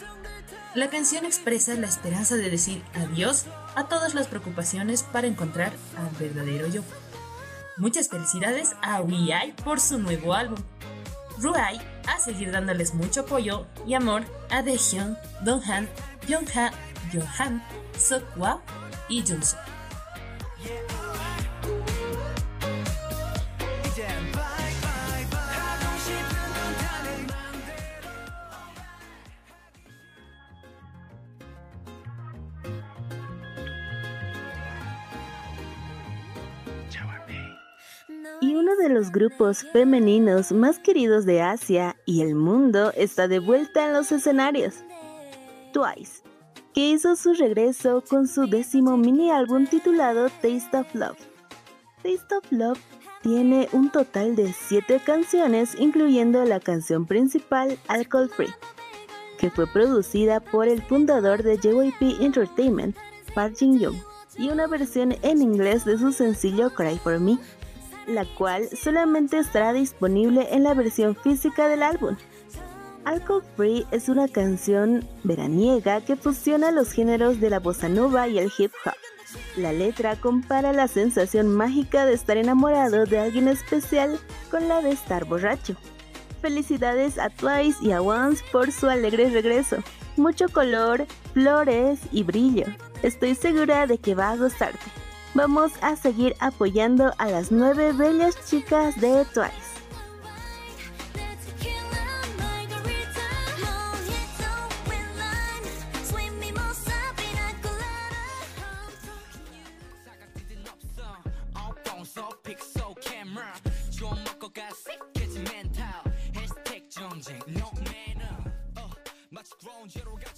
La 0.75 0.91
canción 0.91 1.25
expresa 1.25 1.75
la 1.75 1.87
esperanza 1.87 2.37
de 2.37 2.51
decir 2.51 2.83
adiós 2.95 3.47
a 3.75 3.89
todas 3.89 4.15
las 4.15 4.27
preocupaciones 4.27 5.03
para 5.05 5.27
encontrar 5.27 5.73
al 5.97 6.11
verdadero 6.19 6.67
yo. 6.69 6.83
Muchas 7.79 8.09
felicidades 8.09 8.77
a 8.83 9.01
WeI 9.01 9.55
por 9.65 9.81
su 9.81 9.99
nuevo 9.99 10.35
álbum. 10.35 10.59
Ruai 11.39 11.81
a 12.07 12.19
seguir 12.21 12.51
dándoles 12.53 12.95
mucho 12.95 13.23
apoyo 13.23 13.67
y 13.87 13.95
amor 13.95 14.25
a 14.51 14.63
Daehyun, 14.63 15.17
Donghan, 15.43 15.89
Yongha, 16.29 16.73
Johan, 17.13 17.63
Sokwa 17.99 18.61
y 19.09 19.23
Junso. 19.27 19.57
Y 38.41 38.55
uno 38.55 38.77
de 38.77 38.89
los 38.89 39.11
grupos 39.11 39.65
femeninos 39.73 40.53
más 40.53 40.79
queridos 40.79 41.25
de 41.25 41.43
Asia 41.43 41.97
y 42.05 42.23
el 42.23 42.35
mundo 42.35 42.93
está 42.95 43.29
de 43.29 43.39
vuelta 43.39 43.87
en 43.87 43.95
los 43.95 44.13
escenarios. 44.13 44.75
Twice, 45.73 46.23
que 46.75 46.91
hizo 46.91 47.17
su 47.17 47.33
regreso 47.33 48.03
con 48.09 48.29
su 48.29 48.47
décimo 48.47 48.97
mini 48.97 49.31
álbum 49.31 49.67
titulado 49.67 50.29
Taste 50.43 50.77
of 50.77 50.95
Love. 50.95 51.19
Taste 52.03 52.35
of 52.35 52.45
Love 52.51 52.79
tiene 53.23 53.69
un 53.73 53.91
total 53.91 54.37
de 54.37 54.53
7 54.53 55.01
canciones, 55.05 55.75
incluyendo 55.79 56.45
la 56.45 56.61
canción 56.61 57.07
principal 57.07 57.79
Alcohol 57.89 58.29
Free, 58.29 58.55
que 59.39 59.51
fue 59.51 59.67
producida 59.67 60.41
por 60.41 60.69
el 60.69 60.83
fundador 60.83 61.43
de 61.43 61.57
JYP 61.57 62.21
Entertainment, 62.21 62.97
Park 63.35 63.55
Jin 63.57 63.79
Young, 63.79 63.97
y 64.39 64.51
una 64.51 64.67
versión 64.67 65.17
en 65.23 65.43
inglés 65.43 65.85
de 65.85 65.99
su 65.99 66.13
sencillo 66.13 66.71
Cry 66.71 66.99
for 66.99 67.19
Me 67.19 67.39
la 68.07 68.25
cual 68.25 68.69
solamente 68.71 69.39
estará 69.39 69.73
disponible 69.73 70.49
en 70.53 70.63
la 70.63 70.75
versión 70.75 71.17
física 71.17 71.69
del 71.69 71.83
álbum. 71.83 72.17
Alcohol 73.05 73.45
Free 73.57 73.87
es 73.93 74.09
una 74.09 74.27
canción 74.27 75.07
veraniega 75.23 76.01
que 76.01 76.17
fusiona 76.17 76.73
los 76.73 76.91
géneros 76.91 77.41
de 77.41 77.51
la 77.51 77.61
bossa 77.61 77.89
nova 77.89 78.27
y 78.27 78.39
el 78.39 78.51
hip 78.59 78.73
hop. 78.85 78.95
La 79.57 79.73
letra 79.73 80.17
compara 80.17 80.73
la 80.73 80.89
sensación 80.89 81.49
mágica 81.55 82.05
de 82.05 82.15
estar 82.15 82.37
enamorado 82.37 83.07
de 83.07 83.19
alguien 83.19 83.49
especial 83.49 84.19
con 84.51 84.69
la 84.69 84.83
de 84.83 84.91
estar 84.91 85.25
borracho. 85.25 85.77
Felicidades 86.43 87.19
a 87.19 87.31
Twice 87.31 87.79
y 87.81 87.93
a 87.93 88.03
Once 88.03 88.45
por 88.53 88.73
su 88.73 88.89
alegre 88.89 89.31
regreso. 89.31 89.77
Mucho 90.17 90.49
color, 90.49 91.07
flores 91.33 92.01
y 92.13 92.23
brillo. 92.23 92.67
Estoy 93.03 93.35
segura 93.35 93.87
de 93.87 93.99
que 93.99 94.15
va 94.15 94.31
a 94.31 94.37
gustarte 94.37 94.96
vamos 95.37 95.73
a 95.83 95.95
seguir 95.97 96.35
apoyando 96.41 97.13
a 97.19 97.27
las 97.29 97.53
nueve 97.53 97.93
bellas 97.93 98.35
chicas 98.49 98.99
de 99.01 99.25
Twice. 99.27 99.77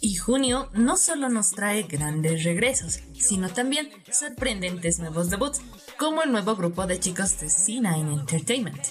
Y 0.08 0.14
junio 0.14 0.70
no 0.72 0.96
solo 0.96 1.28
nos 1.28 1.50
trae 1.50 1.82
grandes 1.82 2.42
regresos, 2.42 3.00
sino 3.12 3.50
también 3.50 3.90
sorprendentes 4.10 4.98
nuevos 5.00 5.28
debuts, 5.28 5.60
como 5.98 6.22
el 6.22 6.32
nuevo 6.32 6.56
grupo 6.56 6.86
de 6.86 6.98
chicos 6.98 7.38
de 7.40 7.48
C9 7.48 8.18
Entertainment, 8.20 8.82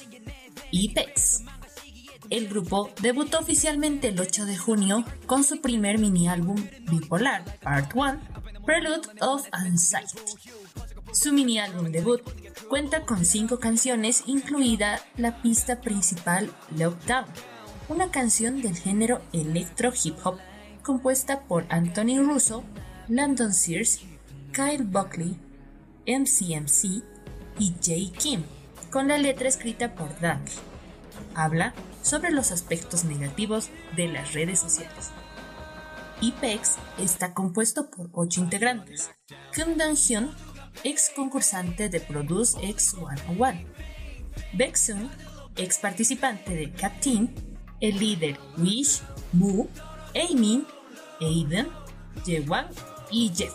IPEX. 0.70 1.42
El 2.30 2.48
grupo 2.48 2.92
debutó 3.02 3.40
oficialmente 3.40 4.10
el 4.10 4.20
8 4.20 4.46
de 4.46 4.58
junio 4.58 5.04
con 5.26 5.44
su 5.44 5.60
primer 5.60 5.98
mini 5.98 6.28
álbum 6.28 6.64
Bipolar 6.82 7.44
Part 7.62 7.96
1, 7.96 8.20
Prelude 8.64 9.10
of 9.22 9.48
Anxiety. 9.54 10.20
Su 11.14 11.34
mini 11.34 11.58
álbum 11.58 11.92
debut 11.92 12.22
cuenta 12.70 13.08
con 13.08 13.26
cinco 13.26 13.60
canciones, 13.60 14.22
incluida 14.28 15.02
la 15.18 15.42
pista 15.42 15.82
principal 15.82 16.54
Lockdown, 16.78 17.26
una 17.90 18.12
canción 18.12 18.62
del 18.62 18.78
género 18.78 19.20
electro 19.34 19.92
hip 20.04 20.16
hop 20.24 20.38
compuesta 20.88 21.42
por 21.42 21.66
Anthony 21.68 22.18
Russo, 22.20 22.64
Landon 23.10 23.54
Sears, 23.54 24.00
Kyle 24.54 24.86
Buckley, 24.86 25.38
MCMC 26.08 27.04
y 27.60 27.76
Jay 27.84 28.10
Kim, 28.18 28.44
con 28.90 29.10
la 29.10 29.18
letra 29.18 29.50
escrita 29.50 29.96
por 29.96 30.08
Doug. 30.22 30.40
Habla 31.36 31.74
sobre 32.02 32.32
los 32.32 32.54
aspectos 32.54 33.04
negativos 33.04 33.70
de 33.98 34.08
las 34.08 34.34
redes 34.34 34.60
sociales. 34.60 35.12
IPEX 36.22 36.78
está 36.98 37.34
compuesto 37.34 37.92
por 37.92 38.10
ocho 38.14 38.40
integrantes. 38.40 39.12
Kim 39.54 39.76
Dang-hyun, 39.76 40.32
ex 40.86 41.12
concursante 41.14 41.90
de 41.90 42.00
Produce 42.00 42.58
X 42.66 42.96
101. 42.96 43.60
Baeksun, 44.54 45.10
ex 45.58 45.80
participante 45.80 46.56
de 46.56 46.72
Captain 46.72 47.30
el 47.82 48.00
líder 48.00 48.40
Wish, 48.58 49.02
Wu, 49.34 49.68
Amy, 50.16 50.66
Aiden, 51.22 51.68
Jewang 52.26 52.68
y 53.12 53.32
Jeff. 53.36 53.54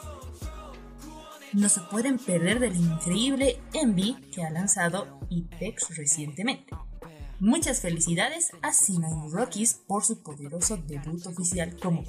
No 1.53 1.69
se 1.69 1.81
pueden 1.83 2.19
perder 2.19 2.61
del 2.61 2.75
increíble 2.75 3.61
Envy 3.75 4.15
que 4.33 4.43
ha 4.43 4.51
lanzado 4.51 5.21
IPEX 5.29 5.97
recientemente. 5.97 6.75
Muchas 7.41 7.81
felicidades 7.81 8.53
a 8.63 8.73
Sinai 8.73 9.29
Rockies 9.31 9.75
por 9.87 10.05
su 10.05 10.23
poderoso 10.23 10.77
debut 10.77 11.27
oficial 11.27 11.77
como 11.79 12.05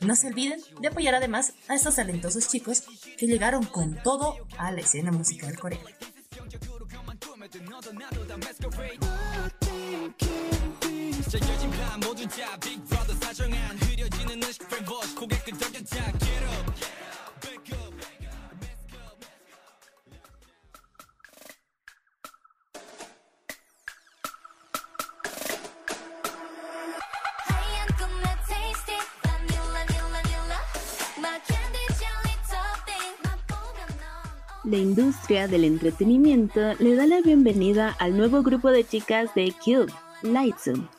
No 0.00 0.16
se 0.16 0.26
olviden 0.26 0.60
de 0.80 0.88
apoyar 0.88 1.14
además 1.14 1.54
a 1.68 1.76
estos 1.76 1.94
talentosos 1.94 2.48
chicos 2.48 2.82
que 3.16 3.26
llegaron 3.26 3.64
con 3.64 3.94
todo 4.02 4.36
a 4.58 4.72
la 4.72 4.80
escena 4.80 5.12
musical 5.12 5.58
coreana. 5.58 5.90
자겨진 14.41 14.41
밤 14.41 14.41
모든 14.41 14.41
자 14.41 14.41
Big 14.41 14.41
Brother 14.41 14.41
사정한 14.41 14.41
흐려지는 14.41 14.43
의식 14.43 14.67
Brainwash 14.69 15.15
고개 15.15 15.37
끄덕여 15.39 15.83
자 15.85 16.11
Get 16.17 16.43
up 16.45 16.73
Back 17.41 17.73
up 17.73 17.93
하얀 27.45 27.87
꿈에 27.97 28.25
taste 28.47 28.91
it 28.91 29.07
Vanilla, 29.23 29.69
vanilla, 29.73 30.09
vanilla 30.13 30.59
My 31.19 31.37
candy 31.45 31.85
jelly 31.99 32.35
topping 32.49 33.15
맛보면 33.23 33.79
넌 33.97 34.71
La 34.71 34.77
industria 34.77 35.47
del 35.47 35.63
entretenimiento 35.63 36.73
le 36.79 36.95
da 36.95 37.05
la 37.05 37.21
bienvenida 37.21 37.95
al 37.99 38.17
nuevo 38.17 38.41
grupo 38.41 38.71
de 38.71 38.83
chicas 38.83 39.33
de 39.35 39.53
Cube, 39.63 39.91
Lightsum, 40.23 40.89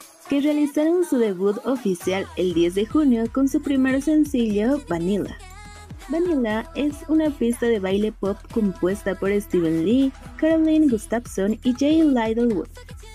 realizaron 0.41 1.03
su 1.03 1.17
debut 1.17 1.57
oficial 1.65 2.25
el 2.37 2.53
10 2.53 2.75
de 2.75 2.85
junio 2.85 3.23
con 3.31 3.47
su 3.47 3.61
primer 3.61 4.01
sencillo, 4.01 4.81
Vanilla. 4.87 5.37
Vanilla 6.09 6.69
es 6.75 6.95
una 7.07 7.29
pista 7.29 7.67
de 7.67 7.79
baile 7.79 8.11
pop 8.11 8.37
compuesta 8.53 9.15
por 9.15 9.31
Steven 9.39 9.85
Lee, 9.85 10.11
Caroline 10.37 10.87
Gustafson 10.87 11.59
y 11.63 11.73
Jay 11.73 12.01
Littlewood, 12.01 12.67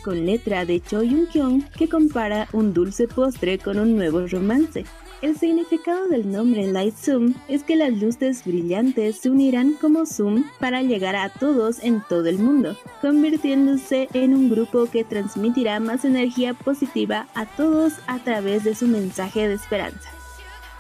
con 0.05 0.25
letra 0.25 0.65
de 0.65 0.81
Cho 0.81 1.03
Young 1.03 1.29
Kyung 1.29 1.63
que 1.77 1.89
compara 1.89 2.49
un 2.53 2.73
dulce 2.73 3.07
postre 3.09 3.59
con 3.59 3.79
un 3.79 3.97
nuevo 3.97 4.27
romance. 4.27 4.85
El 5.21 5.37
significado 5.37 6.07
del 6.07 6.31
nombre 6.31 6.69
Light 6.69 6.95
Zoom 6.95 7.35
es 7.49 7.65
que 7.65 7.75
las 7.75 7.93
luces 7.93 8.45
brillantes 8.45 9.17
se 9.17 9.31
unirán 9.31 9.73
como 9.73 10.07
zoom 10.07 10.45
para 10.61 10.83
llegar 10.83 11.17
a 11.17 11.29
todos 11.29 11.83
en 11.83 12.05
todo 12.09 12.27
el 12.27 12.39
mundo, 12.39 12.77
convirtiéndose 13.03 14.09
en 14.13 14.33
un 14.33 14.49
grupo 14.49 14.87
que 14.87 15.03
transmitirá 15.03 15.81
más 15.81 16.05
energía 16.05 16.55
positiva 16.55 17.27
a 17.35 17.47
todos 17.47 17.95
a 18.07 18.21
través 18.21 18.63
de 18.63 18.77
su 18.77 18.87
mensaje 18.87 19.49
de 19.49 19.55
esperanza. 19.55 20.09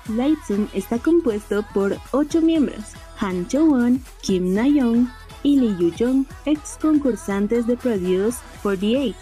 Lightsum 0.09 0.68
está 0.72 1.01
compuesto 1.01 1.64
por 1.74 1.96
8 2.12 2.40
miembros, 2.40 2.92
Han 3.18 3.48
Cho-won, 3.48 4.01
Kim 4.22 4.55
Na-young 4.55 5.09
y 5.42 5.59
Lee 5.59 5.77
Yu-jung, 5.81 6.24
ex 6.44 6.79
concursantes 6.81 7.66
de 7.66 7.77
Produce 7.77 8.38
48, 8.62 9.18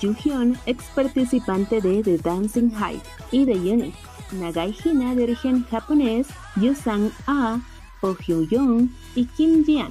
Yu-hyun, 0.00 0.56
ex 0.66 0.84
participante 0.94 1.80
de 1.80 2.00
The 2.04 2.18
Dancing 2.18 2.70
Height 2.70 3.02
y 3.32 3.44
The 3.44 3.54
Unit, 3.54 3.94
Nagai 4.32 4.74
Hina 4.84 5.14
de 5.14 5.24
origen 5.24 5.64
japonés, 5.70 6.26
Yu-sang 6.56 7.10
Ah, 7.26 7.60
Oh 8.00 8.14
Hyo-young 8.14 8.88
y 9.14 9.26
Kim 9.26 9.64
Jian. 9.64 9.90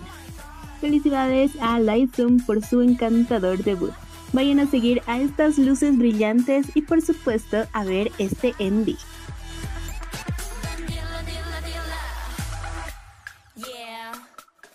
Felicidades 0.82 1.52
a 1.62 1.80
Lightsum 1.80 2.40
por 2.46 2.64
su 2.64 2.82
encantador 2.82 3.64
debut. 3.64 3.94
Vayan 4.34 4.60
a 4.60 4.68
seguir 4.68 5.02
a 5.08 5.20
estas 5.20 5.58
luces 5.58 5.98
brillantes 5.98 6.68
y 6.76 6.82
por 6.82 7.02
supuesto 7.02 7.66
a 7.74 7.84
ver 7.84 8.12
este 8.18 8.54
MV. 8.60 8.96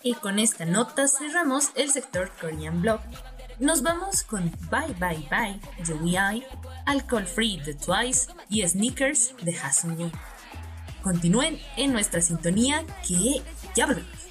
Y 0.06 0.14
con 0.14 0.38
esta 0.38 0.64
nota 0.64 1.08
cerramos 1.08 1.72
el 1.74 1.90
sector 1.90 2.30
Korean 2.40 2.80
Blog. 2.80 3.00
Nos 3.59 3.83
vamos 3.83 4.23
con 4.23 4.51
Bye 4.71 4.95
Bye 4.99 5.27
Bye 5.29 5.59
de 5.85 5.93
We 5.93 6.17
Alcohol 6.85 7.25
Free 7.25 7.57
de 7.57 7.75
Twice 7.75 8.31
y 8.49 8.67
Sneakers 8.67 9.35
de 9.41 9.55
Haseon 9.55 10.11
Continúen 11.03 11.59
en 11.77 11.93
nuestra 11.93 12.21
sintonía 12.21 12.85
que 13.07 13.41
ya 13.75 13.85
volvemos. 13.85 14.21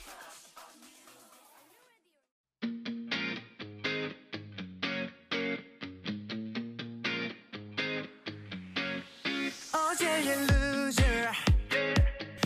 어제의 9.90 10.46
loser 10.46 11.30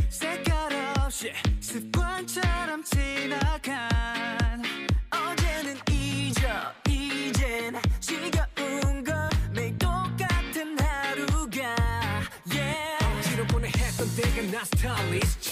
색깔 0.08 0.72
없이 0.98 1.32
습관처럼 1.60 2.82
지나 2.84 3.47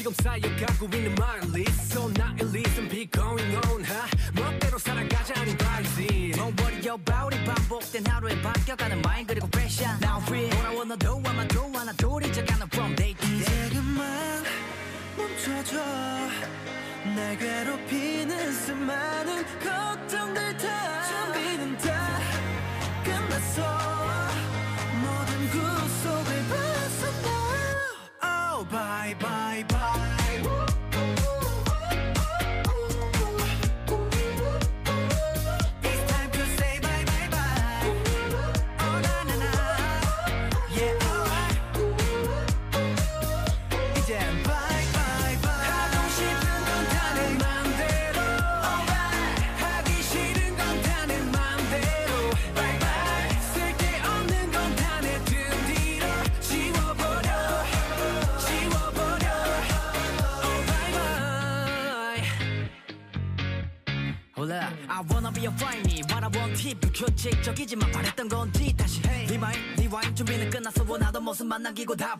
지금 0.08 0.24
쌓여가고 0.24 0.86
있는 0.96 1.16
마일리스트 1.16 1.98
So 1.98 2.08
not 2.08 2.42
at 2.42 2.48
least 2.54 2.80
and 2.80 2.90
be 2.90 3.10
going 3.12 3.44
on 3.68 3.84
huh? 3.84 4.08
멋대로 4.34 4.78
살아가자니 4.78 5.58
바이지 5.58 6.32
Don't 6.32 6.56
worry 6.62 6.80
about 6.88 7.36
it 7.36 7.44
반복된 7.44 8.06
하루에 8.08 8.42
바뀌어가는 8.42 9.02
마인 9.02 9.28
그리고 9.28 9.50
패션 9.50 10.00
Now 10.02 10.22
free 10.22 10.50
돌아와 10.50 10.86
너도 10.86 11.20
만 71.48 71.64
남기고 71.64 71.96
다 71.96 72.20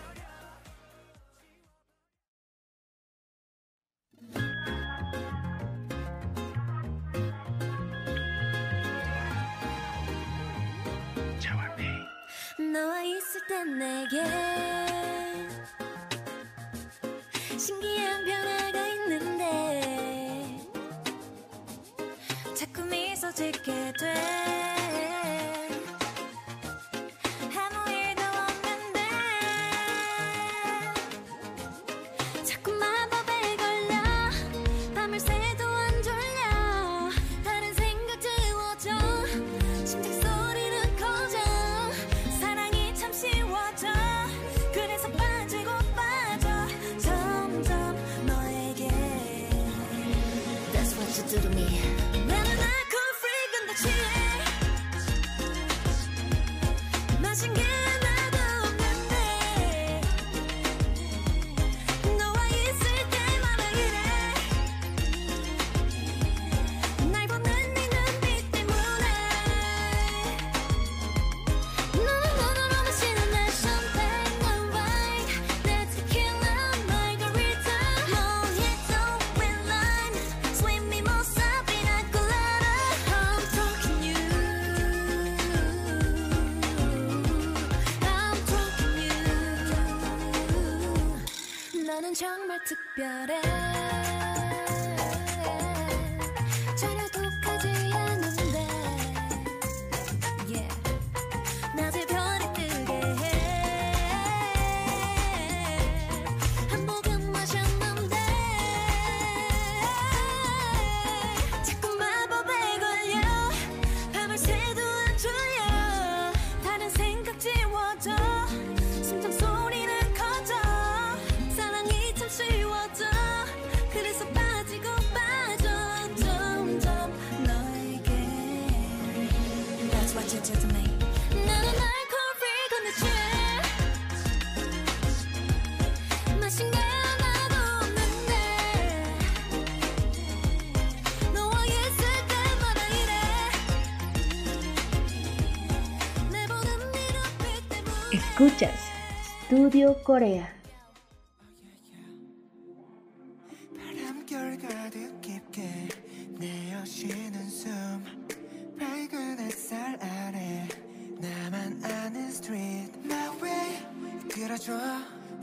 My 163.05 163.29
way. 163.43 163.85
이끌어줘. 164.25 164.73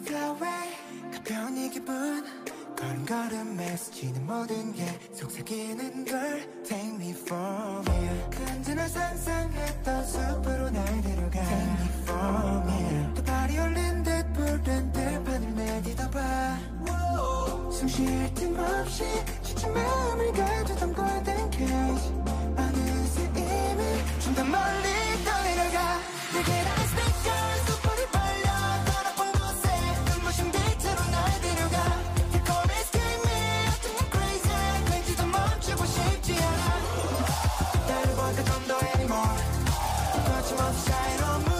Fly 0.00 0.24
away. 0.24 1.12
가벼운 1.12 1.56
이 1.56 1.70
기분. 1.70 2.24
걸음걸음에 2.76 3.76
스치는 3.76 4.26
모든 4.26 4.72
게 4.72 4.84
속삭이는 5.12 6.04
걸. 6.04 6.62
Take 6.64 6.94
me 6.94 7.10
for 7.10 7.82
real. 7.86 8.30
그 8.30 8.42
언제나 8.50 8.88
상상했던 8.88 10.04
숲으로 10.04 10.67
쉴틈 17.98 18.56
없이 18.56 19.02
지친 19.42 19.74
마음을 19.74 20.32
가두던 20.32 20.94
golden 20.94 21.50
cage. 21.50 22.14
어느새 22.56 23.22
이미 23.34 23.82
좀더 24.22 24.44
멀리 24.44 25.24
떠내려가. 25.24 25.98
내게 26.32 26.62
난 26.62 26.78
speaker 26.84 27.58
숲불이 27.66 28.06
벌려 28.14 28.46
더 28.86 29.02
높은 29.02 29.32
곳에 29.32 29.66
눈부신 30.14 30.52
빛으로 30.52 30.98
날 31.10 31.40
데려가. 31.40 31.76
Call 32.46 32.62
me 32.70 32.78
scream 32.86 33.18
me 33.26 33.34
acting 33.66 34.10
crazy 34.14 34.62
왠지도 34.92 35.26
멈추고 35.26 35.84
싶지 35.84 36.38
않아 36.38 36.64
나를 37.88 38.14
볼때 38.14 38.44
좀더 38.44 38.78
anymore. 38.94 39.42
거침없이 40.24 40.84
자유로운 40.86 41.57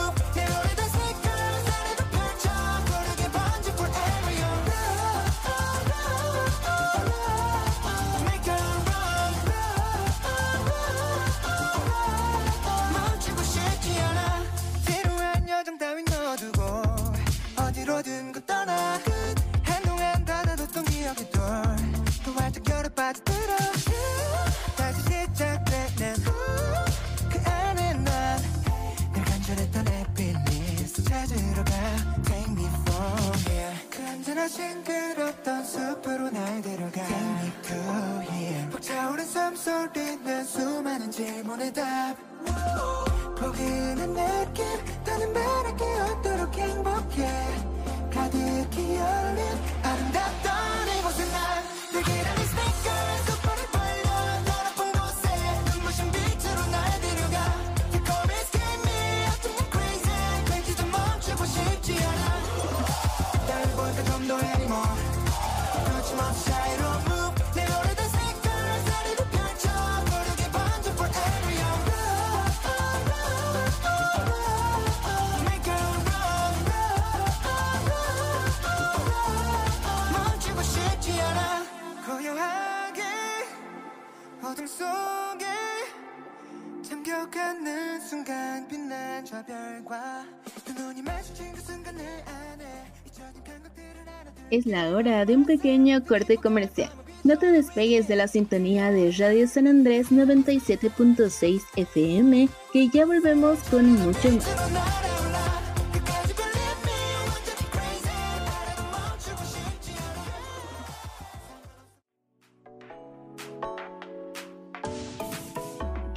Es 94.59 94.67
la 94.67 94.89
hora 94.89 95.25
de 95.25 95.37
un 95.37 95.45
pequeño 95.45 96.05
corte 96.05 96.37
comercial. 96.37 96.91
No 97.23 97.39
te 97.39 97.47
despegues 97.53 98.09
de 98.09 98.17
la 98.17 98.27
sintonía 98.27 98.91
de 98.91 99.13
Radio 99.13 99.47
San 99.47 99.69
Andrés 99.69 100.11
97.6 100.11 101.63
FM, 101.77 102.49
que 102.73 102.89
ya 102.89 103.07
volvemos 103.07 103.61
con 103.71 103.93
mucho 103.93 104.33
más. 104.33 104.49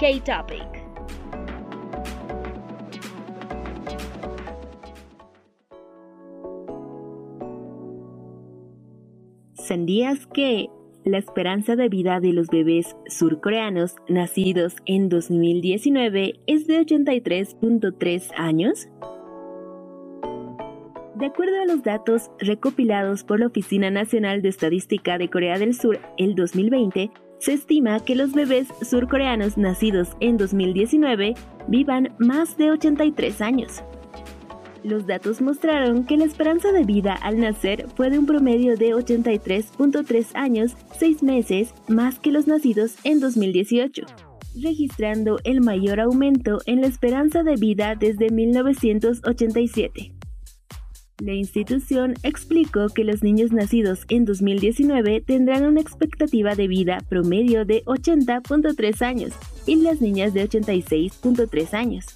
으 0.01 0.80
¿Sabías 9.71 10.27
que 10.27 10.67
la 11.05 11.17
esperanza 11.17 11.77
de 11.77 11.87
vida 11.87 12.19
de 12.19 12.33
los 12.33 12.47
bebés 12.47 12.97
surcoreanos 13.07 13.95
nacidos 14.09 14.75
en 14.85 15.07
2019 15.07 16.41
es 16.45 16.67
de 16.67 16.81
83.3 16.81 18.31
años? 18.35 18.89
De 21.15 21.25
acuerdo 21.25 21.61
a 21.61 21.65
los 21.65 21.83
datos 21.83 22.31
recopilados 22.39 23.23
por 23.23 23.39
la 23.39 23.47
Oficina 23.47 23.89
Nacional 23.89 24.41
de 24.41 24.49
Estadística 24.49 25.17
de 25.17 25.29
Corea 25.29 25.57
del 25.57 25.73
Sur 25.73 25.99
el 26.17 26.35
2020, 26.35 27.09
se 27.39 27.53
estima 27.53 28.03
que 28.03 28.15
los 28.15 28.33
bebés 28.33 28.67
surcoreanos 28.81 29.57
nacidos 29.57 30.17
en 30.19 30.35
2019 30.35 31.33
vivan 31.69 32.13
más 32.19 32.57
de 32.57 32.71
83 32.71 33.39
años. 33.39 33.81
Los 34.83 35.05
datos 35.05 35.41
mostraron 35.41 36.05
que 36.05 36.17
la 36.17 36.25
esperanza 36.25 36.71
de 36.71 36.83
vida 36.83 37.13
al 37.13 37.39
nacer 37.39 37.85
fue 37.95 38.09
de 38.09 38.17
un 38.17 38.25
promedio 38.25 38.77
de 38.77 38.95
83.3 38.95 40.27
años, 40.33 40.75
6 40.97 41.21
meses 41.21 41.73
más 41.87 42.17
que 42.17 42.31
los 42.31 42.47
nacidos 42.47 42.95
en 43.03 43.19
2018, 43.19 44.05
registrando 44.59 45.37
el 45.43 45.61
mayor 45.61 45.99
aumento 45.99 46.59
en 46.65 46.81
la 46.81 46.87
esperanza 46.87 47.43
de 47.43 47.57
vida 47.57 47.95
desde 47.95 48.31
1987. 48.31 50.13
La 51.19 51.33
institución 51.33 52.15
explicó 52.23 52.87
que 52.87 53.03
los 53.03 53.21
niños 53.21 53.51
nacidos 53.51 54.05
en 54.09 54.25
2019 54.25 55.21
tendrán 55.21 55.65
una 55.65 55.79
expectativa 55.79 56.55
de 56.55 56.67
vida 56.67 56.97
promedio 57.07 57.65
de 57.65 57.83
80.3 57.85 59.01
años 59.03 59.33
y 59.67 59.75
las 59.75 60.01
niñas 60.01 60.33
de 60.33 60.49
86.3 60.49 61.73
años. 61.75 62.07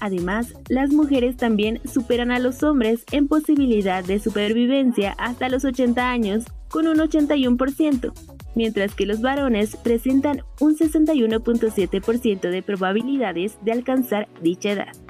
Además, 0.00 0.54
las 0.68 0.90
mujeres 0.90 1.36
también 1.36 1.80
superan 1.84 2.30
a 2.30 2.38
los 2.38 2.62
hombres 2.62 3.04
en 3.12 3.28
posibilidad 3.28 4.02
de 4.02 4.18
supervivencia 4.18 5.14
hasta 5.18 5.50
los 5.50 5.64
80 5.64 6.10
años 6.10 6.44
con 6.68 6.86
un 6.86 6.96
81%, 6.96 8.12
mientras 8.54 8.94
que 8.94 9.04
los 9.06 9.20
varones 9.20 9.76
presentan 9.76 10.42
un 10.58 10.76
61.7% 10.76 12.40
de 12.50 12.62
probabilidades 12.62 13.58
de 13.62 13.72
alcanzar 13.72 14.28
dicha 14.40 14.70
edad. 14.70 15.09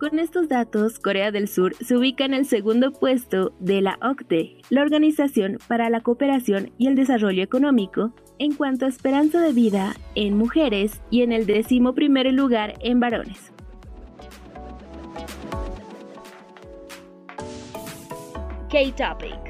Con 0.00 0.18
estos 0.18 0.48
datos, 0.48 0.98
Corea 0.98 1.30
del 1.30 1.46
Sur 1.46 1.74
se 1.74 1.94
ubica 1.94 2.24
en 2.24 2.32
el 2.32 2.46
segundo 2.46 2.90
puesto 2.90 3.52
de 3.60 3.82
la 3.82 3.98
OCDE, 4.00 4.56
la 4.70 4.80
Organización 4.80 5.58
para 5.68 5.90
la 5.90 6.00
Cooperación 6.00 6.72
y 6.78 6.86
el 6.86 6.94
Desarrollo 6.94 7.42
Económico, 7.42 8.14
en 8.38 8.54
cuanto 8.54 8.86
a 8.86 8.88
esperanza 8.88 9.42
de 9.42 9.52
vida 9.52 9.94
en 10.14 10.38
mujeres 10.38 11.02
y 11.10 11.20
en 11.20 11.32
el 11.32 11.44
décimo 11.44 11.94
primer 11.94 12.32
lugar 12.32 12.72
en 12.80 12.98
varones. 12.98 13.52
K-Topic 18.70 19.49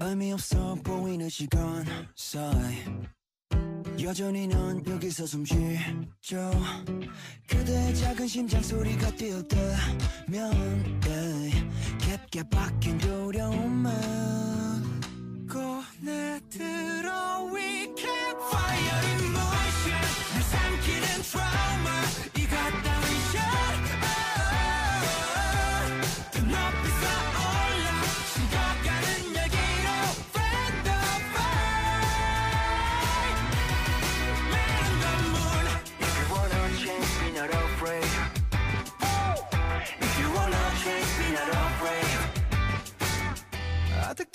의미 0.01 0.33
없어 0.33 0.77
보이는 0.85 1.29
시간 1.29 1.85
사이 2.15 2.85
여전히 4.01 4.47
넌 4.47 4.87
여기서 4.87 5.27
숨 5.27 5.45
쉬죠 5.45 6.51
그대의 7.49 7.95
작은 7.97 8.29
심장 8.29 8.63
소리가 8.63 9.11
뛰어들면 9.17 11.01
yeah. 11.05 11.69
깊게 11.99 12.45
박힌 12.51 12.99
두려움을 12.99 13.91
꺼내 15.49 16.41
들어 16.49 17.51
We 17.53 17.93
can 17.97 18.28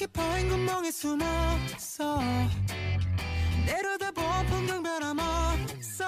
보인 0.07 0.49
구멍에 0.49 0.91
숨었어. 0.91 2.19
내려다본 3.65 4.45
풍경 4.47 4.83
변함없어. 4.83 6.05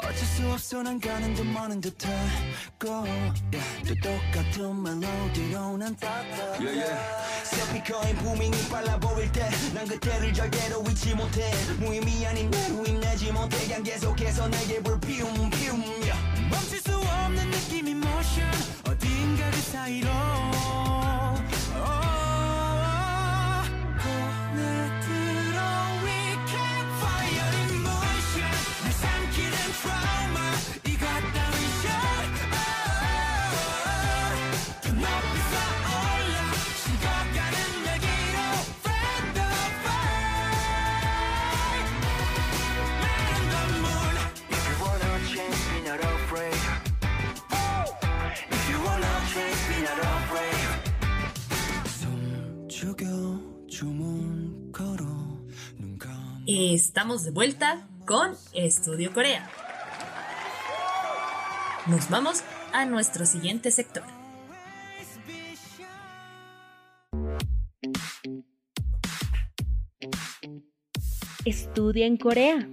어쩔 0.00 0.14
수 0.16 0.48
없어 0.52 0.82
난 0.82 0.98
가는 1.00 1.34
듯 1.34 1.44
마는 1.44 1.80
듯하고. 1.80 3.04
yeah, 3.52 3.84
또 3.86 3.94
똑같은 4.00 4.82
멜로디로 4.82 5.76
난 5.76 5.96
따라 5.96 6.54
스피커의 7.44 8.14
부밍이 8.16 8.68
빨라 8.70 8.98
보일 8.98 9.30
때 9.32 9.48
난 9.74 9.86
그때를 9.86 10.32
절대로 10.32 10.82
잊지 10.88 11.14
못해. 11.14 11.50
무의미 11.80 12.24
아닌 12.26 12.48
매우 12.50 12.84
힘내지 12.86 13.32
못해. 13.32 13.58
그냥 13.66 13.82
계속해서 13.82 14.48
내게 14.48 14.80
불 14.82 14.98
피움 15.00 15.50
피움 15.50 15.82
yeah. 15.82 16.48
멈출 16.48 16.80
수 16.80 16.96
없는 16.96 17.50
느낌 17.50 17.88
이모션 17.88 18.50
어딘가 18.88 19.50
그 19.50 19.60
사이로 19.60 20.08
Estamos 56.50 57.24
de 57.24 57.30
vuelta 57.30 57.86
con 58.06 58.34
Estudio 58.54 59.12
Corea. 59.12 59.50
Nos 61.86 62.08
vamos 62.08 62.42
a 62.72 62.86
nuestro 62.86 63.26
siguiente 63.26 63.70
sector. 63.70 64.02
Estudia 71.44 72.06
en 72.06 72.16
Corea. 72.16 72.66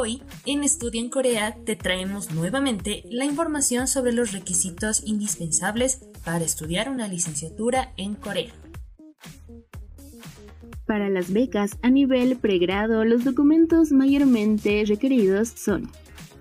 Hoy, 0.00 0.22
en 0.46 0.62
Estudia 0.62 1.00
en 1.00 1.10
Corea, 1.10 1.56
te 1.64 1.74
traemos 1.74 2.30
nuevamente 2.30 3.02
la 3.10 3.24
información 3.24 3.88
sobre 3.88 4.12
los 4.12 4.30
requisitos 4.30 5.02
indispensables 5.04 6.02
para 6.24 6.44
estudiar 6.44 6.88
una 6.88 7.08
licenciatura 7.08 7.94
en 7.96 8.14
Corea. 8.14 8.52
Para 10.86 11.08
las 11.08 11.32
becas 11.32 11.78
a 11.82 11.90
nivel 11.90 12.36
pregrado, 12.36 13.04
los 13.04 13.24
documentos 13.24 13.90
mayormente 13.90 14.84
requeridos 14.86 15.48
son 15.48 15.90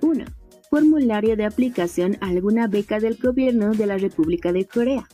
1. 0.01 0.26
Formulario 0.70 1.36
de 1.36 1.45
aplicación 1.45 2.16
a 2.22 2.28
alguna 2.28 2.68
beca 2.68 2.99
del 2.99 3.18
gobierno 3.18 3.72
de 3.72 3.88
la 3.88 3.97
República 3.97 4.53
de 4.53 4.66
Corea. 4.66 5.10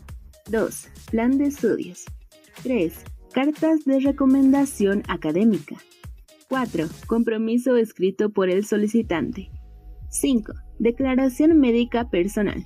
2. 0.50 0.88
Plan 1.12 1.38
de 1.38 1.46
estudios. 1.46 2.04
3. 2.62 2.94
Cartas 3.32 3.86
de 3.86 4.02
recomendación 4.02 5.02
académica. 5.08 5.78
4. 6.54 6.86
Compromiso 7.08 7.78
escrito 7.78 8.30
por 8.30 8.48
el 8.48 8.64
solicitante. 8.64 9.50
5. 10.10 10.54
Declaración 10.78 11.60
médica 11.60 12.12
personal. 12.12 12.64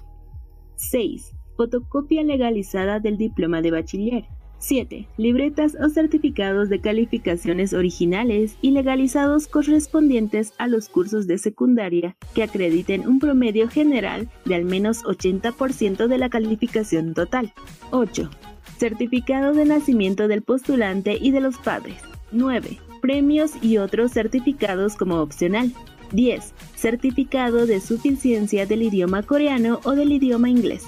6. 0.76 1.32
Fotocopia 1.56 2.22
legalizada 2.22 3.00
del 3.00 3.18
diploma 3.18 3.62
de 3.62 3.72
bachiller. 3.72 4.26
7. 4.60 5.08
Libretas 5.16 5.78
o 5.82 5.88
certificados 5.88 6.68
de 6.68 6.82
calificaciones 6.82 7.74
originales 7.74 8.58
y 8.62 8.72
legalizados 8.72 9.48
correspondientes 9.48 10.54
a 10.58 10.68
los 10.68 10.90
cursos 10.90 11.26
de 11.26 11.38
secundaria 11.38 12.18
que 12.36 12.44
acrediten 12.44 13.08
un 13.08 13.20
promedio 13.20 13.70
general 13.70 14.30
de 14.44 14.56
al 14.56 14.66
menos 14.66 15.06
80% 15.06 16.08
de 16.08 16.18
la 16.18 16.28
calificación 16.28 17.14
total. 17.14 17.54
8. 17.92 18.30
Certificado 18.78 19.54
de 19.54 19.64
nacimiento 19.64 20.28
del 20.28 20.42
postulante 20.42 21.18
y 21.18 21.32
de 21.32 21.40
los 21.40 21.58
padres. 21.58 21.96
9 22.34 22.80
premios 23.08 23.52
y 23.62 23.78
otros 23.78 24.12
certificados 24.12 24.98
como 24.98 25.22
opcional. 25.22 25.74
10. 26.12 26.54
Certificado 26.76 27.66
de 27.66 27.80
suficiencia 27.80 28.66
del 28.66 28.84
idioma 28.84 29.24
coreano 29.24 29.80
o 29.86 29.92
del 29.92 30.12
idioma 30.12 30.50
inglés. 30.50 30.84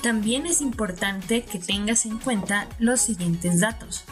También 0.00 0.46
es 0.46 0.60
importante 0.60 1.42
que 1.42 1.58
tengas 1.58 2.06
en 2.06 2.18
cuenta 2.18 2.68
los 2.78 3.00
siguientes 3.00 3.58
datos. 3.58 4.04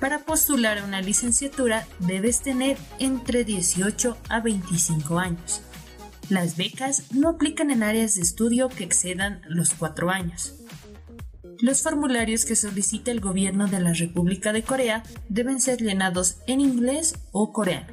Para 0.00 0.24
postular 0.24 0.78
a 0.78 0.84
una 0.84 1.00
licenciatura 1.00 1.86
debes 2.00 2.42
tener 2.42 2.78
entre 2.98 3.44
18 3.44 4.16
a 4.28 4.40
25 4.40 5.20
años. 5.20 5.62
Las 6.30 6.56
becas 6.56 7.12
no 7.12 7.28
aplican 7.28 7.70
en 7.70 7.84
áreas 7.84 8.16
de 8.16 8.22
estudio 8.22 8.68
que 8.70 8.82
excedan 8.82 9.40
los 9.46 9.72
4 9.74 10.10
años. 10.10 10.56
Los 11.60 11.82
formularios 11.82 12.44
que 12.44 12.56
solicita 12.56 13.10
el 13.10 13.20
gobierno 13.20 13.66
de 13.66 13.80
la 13.80 13.92
República 13.92 14.52
de 14.52 14.62
Corea 14.62 15.02
deben 15.28 15.60
ser 15.60 15.80
llenados 15.80 16.38
en 16.46 16.60
inglés 16.60 17.14
o 17.32 17.52
coreano. 17.52 17.92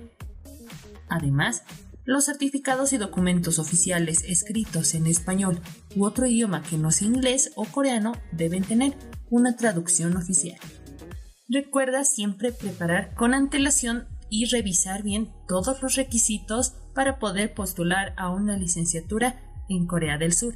Además, 1.09 1.64
los 2.03 2.26
certificados 2.26 2.93
y 2.93 2.97
documentos 2.97 3.59
oficiales 3.59 4.24
escritos 4.24 4.95
en 4.95 5.07
español 5.07 5.59
u 5.95 6.05
otro 6.05 6.26
idioma 6.26 6.64
que 6.64 6.78
no 6.78 6.91
sea 6.91 7.07
inglés 7.07 7.51
o 7.55 7.66
coreano 7.66 8.14
deben 8.32 8.64
tener 8.64 8.95
una 9.30 9.55
traducción 9.55 10.18
oficial. 10.18 10.57
Recuerda 11.47 12.03
siempre 12.03 12.51
preparar 12.51 13.14
con 13.14 13.34
antelación 13.34 14.07
y 14.30 14.45
revisar 14.45 15.03
bien 15.03 15.30
todos 15.47 15.82
los 15.82 15.95
requisitos 15.95 16.74
para 16.95 17.20
poder 17.20 17.53
postular 17.53 18.14
a 18.18 18.30
una 18.30 18.57
licenciatura 18.57 19.39
en 19.70 19.86
Corea 19.86 20.18
del 20.18 20.34
Sur. 20.34 20.55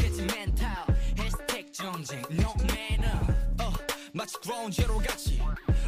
경쟁 2.01 2.21
No 2.31 2.53
manner. 2.65 3.19
uh, 3.61 3.77
마치 4.13 4.35
ground 4.41 4.75
zero 4.75 4.97
같이. 4.99 5.39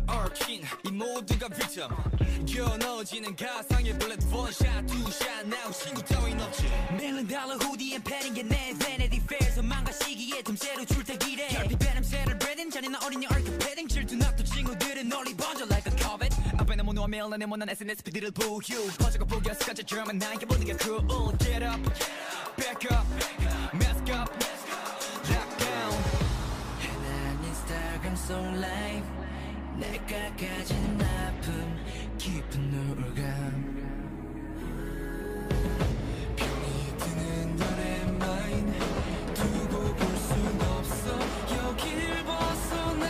얽힌 0.06 0.62
이 0.86 0.92
모두가 0.92 1.48
victim. 1.50 1.90
겨눠지는 2.46 3.36
가상의 3.36 3.94
shot 4.50 4.86
two 4.86 5.02
shot 5.10 5.46
now 5.48 5.72
신고 5.74 6.02
따윈 6.04 6.40
없지 6.40 6.70
밀린 6.98 7.28
달러 7.28 7.56
후디엔 7.56 8.04
패는 8.04 8.34
게내 8.34 8.74
vanity 8.78 9.22
fair 9.26 9.54
소망과 9.56 9.92
시기에 9.92 10.44
틈새로 10.44 10.86
출퇴기래. 10.86 11.48
결핍 11.48 11.80
냄새를 11.80 12.38
breathing. 12.38 12.72
잔인한 12.72 13.04
어린이 13.04 13.26
얼큰 13.26 13.58
패딩 13.60 13.88
질투났던 13.88 14.46
친구들은 14.46 15.10
널리 15.10 15.36
번져 15.36 15.66
like 15.66 15.92
a 15.92 15.98
covet. 15.98 16.36
앞에 16.58 16.76
내 16.76 16.84
모노와 16.84 17.08
내 17.38 17.46
못난 17.46 17.70
SNS 17.70 18.04
피드를 18.04 18.32
보유. 18.32 18.86
퍼져가 19.00 19.26
포기했을까 19.26 19.74
저쩌면 19.74 20.18
나에게 20.20 20.46
모든 20.46 20.66
게 20.66 20.78
cruel. 20.78 21.38
Get 21.40 21.66
up, 21.66 21.82
back 22.58 22.86
up, 22.92 23.43
so 28.26 28.40
life 28.40 29.10
내가 29.78 30.16
가진 30.38 31.02
아픔 31.02 31.76
깊은 32.18 32.74
우울감. 32.74 33.24
병이 36.38 36.98
드는 36.98 37.56
너의 37.58 38.06
마인 38.20 38.74
두고 39.34 39.96
볼 39.96 40.18
순 40.18 40.62
없어. 40.62 41.20
여길 41.54 42.24
벗어나. 42.24 43.06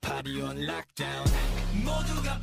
Party 0.00 0.40
on 0.40 0.56
lockdown. 0.62 1.26
모두가 1.84 2.40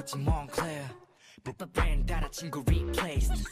Gucci 0.00 0.16
Moncler 0.16 0.88
브랜 1.74 2.06
따라 2.06 2.26
친구 2.30 2.64
replaced 2.66 3.44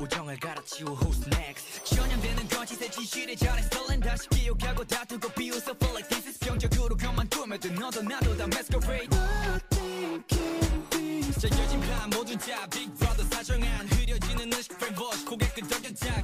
우정을 0.00 0.36
갈아치워 0.40 0.98
who's 0.98 1.24
next 1.38 1.84
전염되는 1.84 2.48
건 2.48 2.66
지세 2.66 2.90
진실에 2.90 3.36
설렌 3.36 4.00
다시 4.00 4.28
기억하고 4.30 4.84
다투고 4.84 5.28
비웃어 5.28 5.70
feel 5.70 5.94
like 5.94 6.08
this 6.08 6.26
is 6.26 6.38
병적으로 6.40 6.96
그만 6.96 7.28
꾸며도 7.28 7.70
너도 7.74 8.02
나도 8.02 8.36
다 8.36 8.44
masquerade 8.44 9.16
짜여진 11.38 11.80
판 11.80 12.10
모든 12.10 12.38
자 12.40 12.66
Big 12.70 12.92
Brother 12.94 13.28
사정한 13.30 13.86
흐려지는 13.86 14.52
의식 14.52 14.76
Brainwash 14.78 15.24
고개 15.24 15.46
끄덕여 15.46 15.94
자 15.94 16.22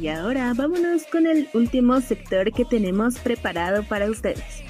Y 0.00 0.08
ahora 0.08 0.54
vámonos 0.54 1.04
con 1.10 1.26
el 1.26 1.48
último 1.54 2.00
sector 2.00 2.52
que 2.52 2.64
tenemos 2.64 3.18
preparado 3.18 3.82
para 3.82 4.08
ustedes. 4.08 4.62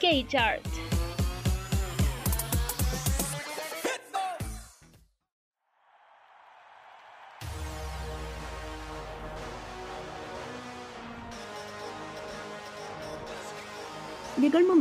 K-Chart. 0.00 0.69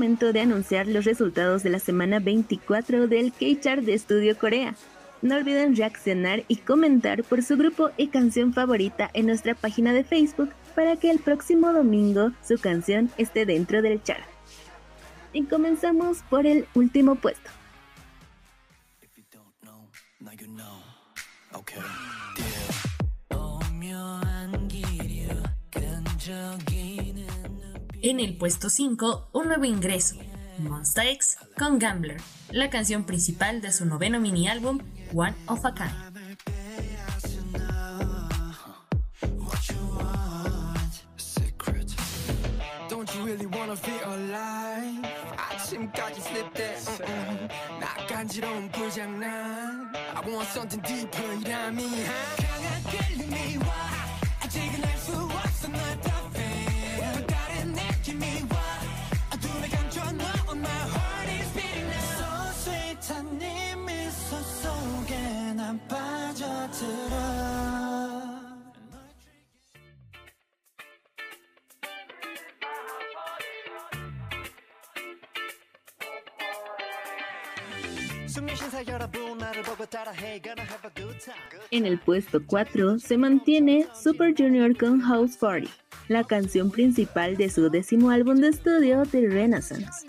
Momento 0.10 0.34
de 0.34 0.42
anunciar 0.42 0.88
los 0.88 1.06
resultados 1.06 1.62
de 1.62 1.70
la 1.70 1.78
semana 1.78 2.18
24 2.20 3.08
del 3.08 3.32
K-Chart 3.32 3.84
de 3.84 3.94
Estudio 3.94 4.36
Corea. 4.36 4.74
No 5.22 5.36
olviden 5.36 5.76
reaccionar 5.76 6.46
y 6.48 6.56
comentar 6.56 7.24
por 7.24 7.44
su 7.44 7.58
grupo 7.58 7.92
y 7.96 8.08
canción 8.08 8.52
favorita 8.52 9.12
en 9.14 9.28
nuestra 9.28 9.54
página 9.54 9.94
de 9.94 10.04
Facebook 10.04 10.50
para 10.74 10.96
que 10.96 11.12
el 11.12 11.20
próximo 11.20 11.72
domingo 11.74 12.32
su 12.44 12.58
canción 12.58 13.12
esté 13.20 13.46
dentro 13.46 13.84
del 13.84 14.02
chart. 14.02 14.26
Y 15.32 15.44
comenzamos 15.44 16.24
por 16.28 16.48
el 16.48 16.66
último 16.74 17.14
puesto. 17.14 17.52
En 28.02 28.22
el 28.22 28.38
puesto 28.38 28.70
5, 28.70 29.30
un 29.34 29.48
nuevo 29.48 29.66
ingreso, 29.66 30.16
Monsta 30.58 31.06
X 31.10 31.38
con 31.58 31.80
Gambler, 31.80 32.22
la 32.50 32.70
canción 32.70 33.04
principal 33.04 33.60
de 33.60 33.74
su 33.74 33.86
noveno 33.86 34.22
mini 34.22 34.48
álbum 34.48 34.80
One 35.14 35.36
of 35.48 35.66
a 35.66 35.74
Kind. 35.74 36.10
En 81.72 81.86
el 81.86 82.00
puesto 82.00 82.40
4 82.46 83.00
se 83.00 83.18
mantiene 83.18 83.88
Super 84.02 84.34
Junior 84.38 84.78
con 84.78 85.02
House 85.02 85.38
Party, 85.38 85.70
la 86.08 86.24
canción 86.24 86.70
principal 86.70 87.38
de 87.38 87.50
su 87.50 87.70
décimo 87.70 88.10
álbum 88.12 88.38
de 88.38 88.50
estudio 88.50 89.04
The 89.06 89.28
Renaissance. 89.28 90.06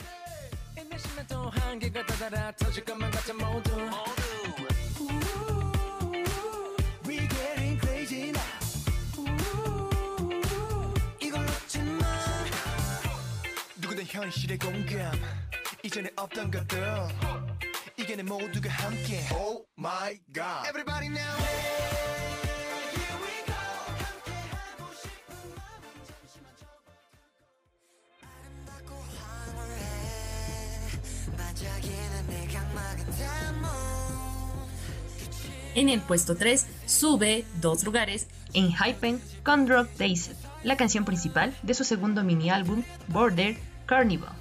이겨내 18.09 18.23
모두가 18.23 18.69
함께 18.69 19.27
Oh 19.31 19.65
my 19.77 20.19
god 20.33 20.67
Everybody 20.67 21.07
now 21.07 21.65
En 35.75 35.89
el 35.89 35.99
puesto 35.99 36.35
3 36.35 36.65
sube 36.85 37.45
dos 37.59 37.83
lugares 37.83 38.27
en 38.53 38.69
Hypen 38.71 39.21
con 39.43 39.65
Drop 39.65 39.89
Days, 39.97 40.31
la 40.63 40.77
canción 40.77 41.03
principal 41.03 41.53
de 41.63 41.73
su 41.73 41.83
segundo 41.83 42.23
mini 42.23 42.49
álbum 42.49 42.83
Border 43.09 43.57
Carnival. 43.85 44.38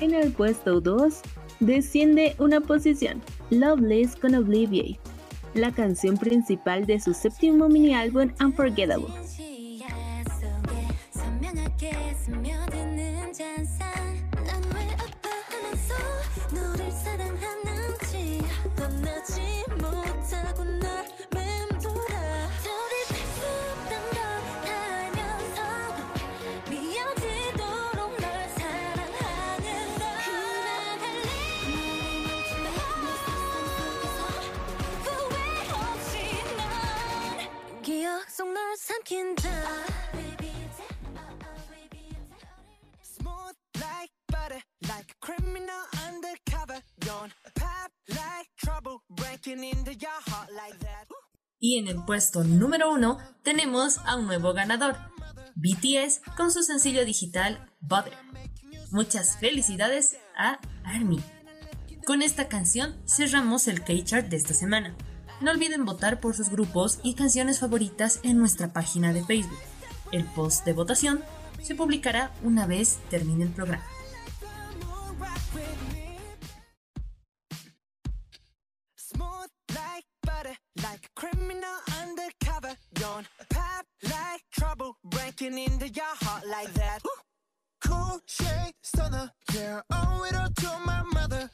En 0.00 0.14
el 0.14 0.32
puesto 0.32 0.80
2 0.80 1.20
desciende 1.60 2.34
una 2.38 2.60
posición, 2.60 3.22
Loveless 3.50 4.16
con 4.16 4.34
Obliviate, 4.34 4.98
la 5.54 5.70
canción 5.70 6.16
principal 6.16 6.86
de 6.86 6.98
su 6.98 7.14
séptimo 7.14 7.68
mini 7.68 7.94
álbum 7.94 8.32
Unforgettable. 8.40 9.06
El 51.92 52.02
puesto 52.04 52.42
número 52.42 52.90
uno 52.90 53.18
tenemos 53.42 53.98
a 54.06 54.16
un 54.16 54.26
nuevo 54.26 54.54
ganador, 54.54 54.96
BTS 55.54 56.22
con 56.36 56.50
su 56.50 56.62
sencillo 56.62 57.04
digital 57.04 57.70
Butter. 57.80 58.14
Muchas 58.90 59.36
felicidades 59.36 60.16
a 60.36 60.58
ARMY. 60.84 61.22
Con 62.06 62.22
esta 62.22 62.48
canción 62.48 62.96
cerramos 63.06 63.68
el 63.68 63.84
K-Chart 63.84 64.26
de 64.28 64.36
esta 64.36 64.54
semana. 64.54 64.96
No 65.42 65.50
olviden 65.50 65.84
votar 65.84 66.18
por 66.18 66.34
sus 66.34 66.48
grupos 66.48 66.98
y 67.02 67.14
canciones 67.14 67.60
favoritas 67.60 68.20
en 68.22 68.38
nuestra 68.38 68.72
página 68.72 69.12
de 69.12 69.24
Facebook. 69.24 69.58
El 70.12 70.24
post 70.24 70.64
de 70.64 70.72
votación 70.72 71.22
se 71.60 71.74
publicará 71.74 72.32
una 72.42 72.66
vez 72.66 73.00
termine 73.10 73.44
el 73.44 73.50
programa. 73.50 73.84
Undercover. 83.02 83.26
Pop 83.50 83.86
like 84.04 84.42
trouble, 84.52 84.96
breaking 85.04 85.58
into 85.58 85.88
your 85.88 86.14
heart 86.22 86.44
like 86.48 86.72
that. 86.74 87.00
Cool 87.84 88.20
shade 88.26 88.74
stunner, 88.82 89.30
yeah, 89.54 89.80
owe 89.92 90.24
it 90.28 90.36
all 90.36 90.48
to 90.48 90.78
my 90.84 91.02
mother. 91.12 91.50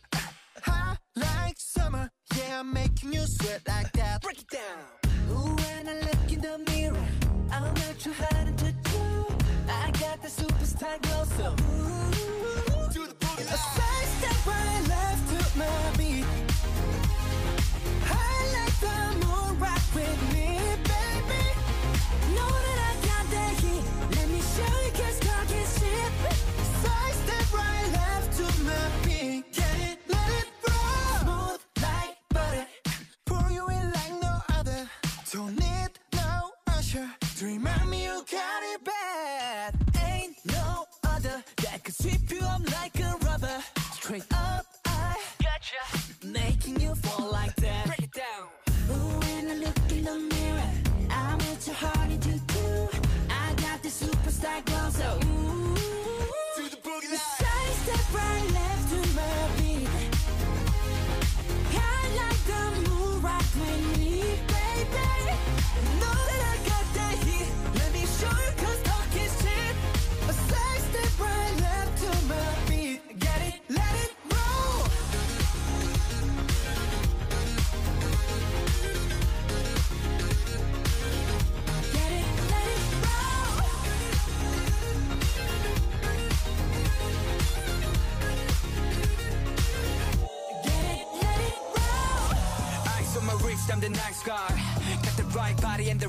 Hot 0.63 0.99
like 1.17 1.57
summer, 1.59 2.11
yeah, 2.37 2.61
I'm 2.61 2.73
making 2.73 3.13
you 3.13 3.23
sweat 3.27 3.63
like 3.67 3.93
that. 3.93 4.23
Break 4.23 4.41
it 4.41 4.49
down. 4.49 4.81
Ooh, 5.31 5.57
when 5.57 5.89
I 5.89 6.01
look 6.01 6.33
in 6.33 6.41
the 6.41 6.59
mirror, 6.71 7.07
I'm 7.51 7.63
not 7.63 7.99
too 7.99 8.13
hard 8.13 8.59
to 8.59 8.73
do. 8.73 9.27
I 9.69 9.91
got 9.93 10.23
the 10.23 10.29
superstar 10.29 11.01
glow, 11.03 11.25
so 11.37 11.68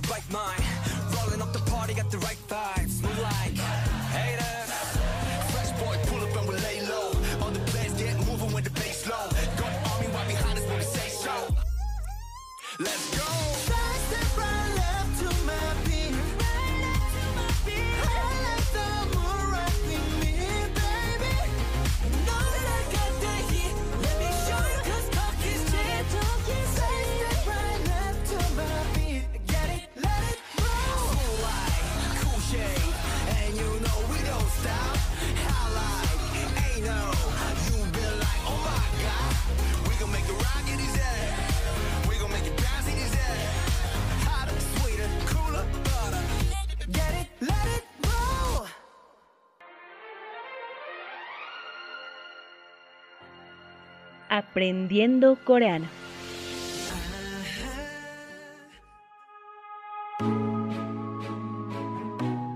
your 0.01 0.13
right 0.13 0.31
mind. 0.31 0.63
Rolling 1.15 1.41
up 1.41 1.53
the 1.53 1.59
party, 1.71 1.93
got 1.93 2.09
the 2.11 2.17
right 2.19 2.37
vibes. 2.47 3.01
We 3.01 3.21
like 3.21 3.57
haters. 4.15 4.71
Fresh 5.51 5.71
boy, 5.79 5.97
pull 6.07 6.21
up 6.21 6.35
and 6.37 6.49
we 6.49 6.55
lay 6.55 6.81
low. 6.87 7.11
All 7.41 7.51
the 7.51 7.59
players 7.71 7.93
get 7.93 8.15
moving 8.27 8.53
with 8.53 8.63
the 8.65 8.71
bass 8.71 9.07
low. 9.07 9.29
Got 9.57 9.91
army 9.91 10.07
right 10.07 10.27
behind 10.27 10.57
us 10.57 10.65
when 10.65 10.77
we 10.77 10.83
say 10.83 11.09
so. 11.09 11.55
Let's 12.79 13.17
go. 13.17 13.48
Aprendiendo 54.39 55.35
Coreano. 55.43 55.85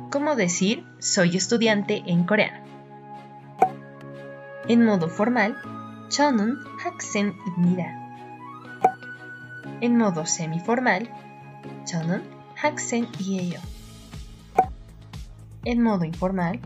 ¿Cómo 0.09 0.37
decir 0.37 0.85
soy 0.99 1.35
estudiante 1.35 2.01
en 2.07 2.23
coreano? 2.23 2.65
En 4.69 4.85
modo 4.85 5.09
formal, 5.09 5.57
저는 6.07 6.55
학생입니다. 6.79 7.83
En 9.81 9.97
modo 9.97 10.23
semiformal, 10.23 11.11
저는 11.83 12.23
학생이에요. 12.55 13.59
En 15.65 15.81
modo 15.81 16.05
informal, 16.05 16.61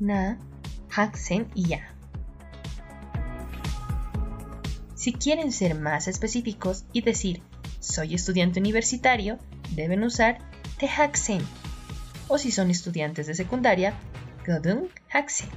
na 0.00 0.34
나 0.34 0.38
학생이야. 0.88 1.93
Si 5.04 5.12
quieren 5.12 5.52
ser 5.52 5.74
más 5.74 6.08
específicos 6.08 6.86
y 6.94 7.02
decir 7.02 7.42
soy 7.78 8.14
estudiante 8.14 8.58
universitario, 8.58 9.38
deben 9.72 10.02
usar 10.02 10.38
Tehaksen. 10.78 11.42
O 12.28 12.38
si 12.38 12.50
son 12.50 12.70
estudiantes 12.70 13.26
de 13.26 13.34
secundaria, 13.34 13.92
Godung 14.46 14.88
Haksen. 15.12 15.50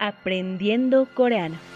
Aprendiendo 0.00 1.06
coreano. 1.14 1.75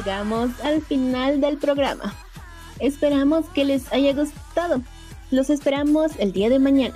llegamos 0.00 0.50
al 0.62 0.80
final 0.82 1.40
del 1.40 1.58
programa. 1.58 2.14
Esperamos 2.78 3.46
que 3.50 3.64
les 3.66 3.92
haya 3.92 4.14
gustado. 4.14 4.80
Los 5.30 5.50
esperamos 5.50 6.12
el 6.18 6.32
día 6.32 6.48
de 6.48 6.58
mañana. 6.58 6.94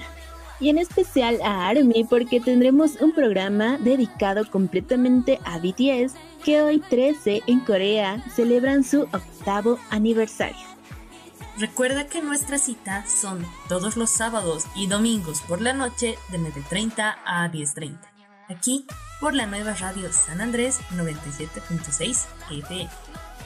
Y 0.58 0.70
en 0.70 0.78
especial 0.78 1.38
a 1.44 1.68
Army 1.68 2.04
porque 2.08 2.40
tendremos 2.40 3.00
un 3.00 3.12
programa 3.12 3.76
dedicado 3.78 4.50
completamente 4.50 5.38
a 5.44 5.58
BTS 5.58 6.14
que 6.42 6.62
hoy 6.62 6.80
13 6.80 7.42
en 7.46 7.60
Corea 7.60 8.24
celebran 8.34 8.84
su 8.84 9.02
octavo 9.02 9.78
aniversario. 9.90 10.66
Recuerda 11.58 12.06
que 12.06 12.22
nuestras 12.22 12.62
citas 12.62 13.10
son 13.12 13.44
todos 13.68 13.96
los 13.96 14.10
sábados 14.10 14.64
y 14.74 14.86
domingos 14.86 15.42
por 15.42 15.60
la 15.60 15.72
noche 15.72 16.16
de 16.30 16.38
9.30 16.38 17.14
a 17.24 17.48
10.30, 17.48 17.98
aquí 18.48 18.86
por 19.20 19.34
la 19.34 19.46
nueva 19.46 19.74
radio 19.74 20.12
San 20.12 20.40
Andrés 20.40 20.80
97.6 20.94 22.24
FM. 22.50 22.90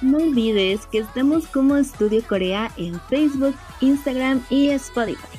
No 0.01 0.19
olvides 0.19 0.87
que 0.87 0.99
estamos 0.99 1.47
como 1.47 1.77
Estudio 1.77 2.23
Corea 2.27 2.71
en 2.77 3.01
Facebook, 3.09 3.57
Instagram 3.81 4.45
y 4.49 4.71
Spotify. 4.71 5.39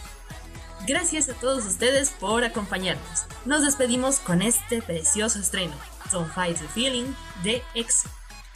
Gracias 0.87 1.29
a 1.29 1.33
todos 1.33 1.65
ustedes 1.65 2.11
por 2.19 2.43
acompañarnos. 2.43 3.25
Nos 3.45 3.63
despedimos 3.63 4.19
con 4.19 4.41
este 4.41 4.81
precioso 4.81 5.39
estreno, 5.39 5.73
Don't 6.11 6.33
Fight 6.33 6.57
the 6.57 6.67
Feeling 6.67 7.13
de 7.43 7.61
EXO. 7.75 8.09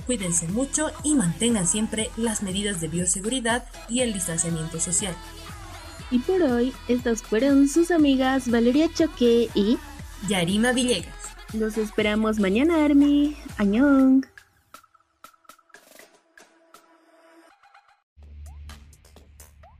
Cuídense 0.06 0.48
mucho 0.48 0.92
y 1.04 1.16
mantengan 1.16 1.68
siempre 1.68 2.10
las 2.18 2.44
medidas 2.44 2.82
de 2.82 2.90
bioseguridad 2.90 3.66
y 3.88 4.02
el 4.02 4.14
distanciamiento 4.14 4.80
social. 4.80 5.16
Y 6.12 6.20
por 6.20 6.42
hoy, 6.42 6.74
estas 6.88 7.24
fueron 7.24 7.70
sus 7.70 7.90
amigas 7.92 8.50
Valeria 8.50 8.90
Choque 8.94 9.50
y 9.54 9.78
Yarima 10.28 10.74
Villegas. 10.74 11.23
Los 11.54 11.78
esperamos 11.78 12.40
mañana, 12.40 12.84
Army. 12.84 13.38
Añón. 13.58 14.26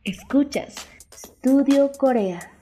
Escuchas 0.04 0.76
Studio 1.12 1.92
Corea. 1.98 2.54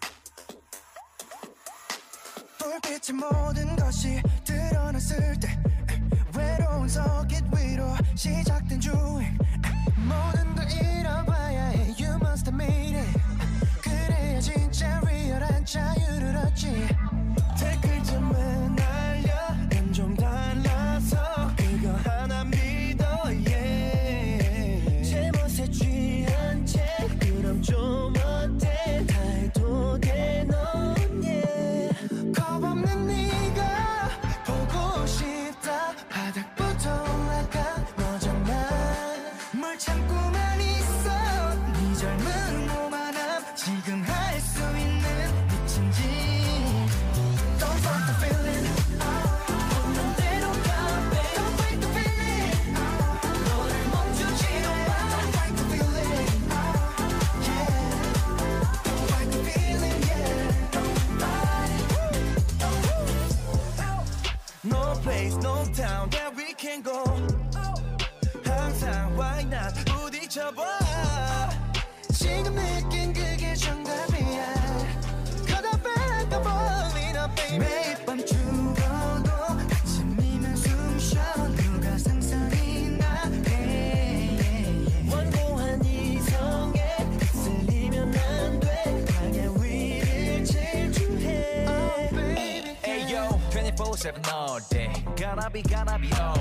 we 95.54 95.62
gonna 95.64 96.00
be 96.00 96.10
old. 96.20 96.41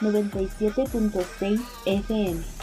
97.6 0.00 1.60
FM. 1.86 2.53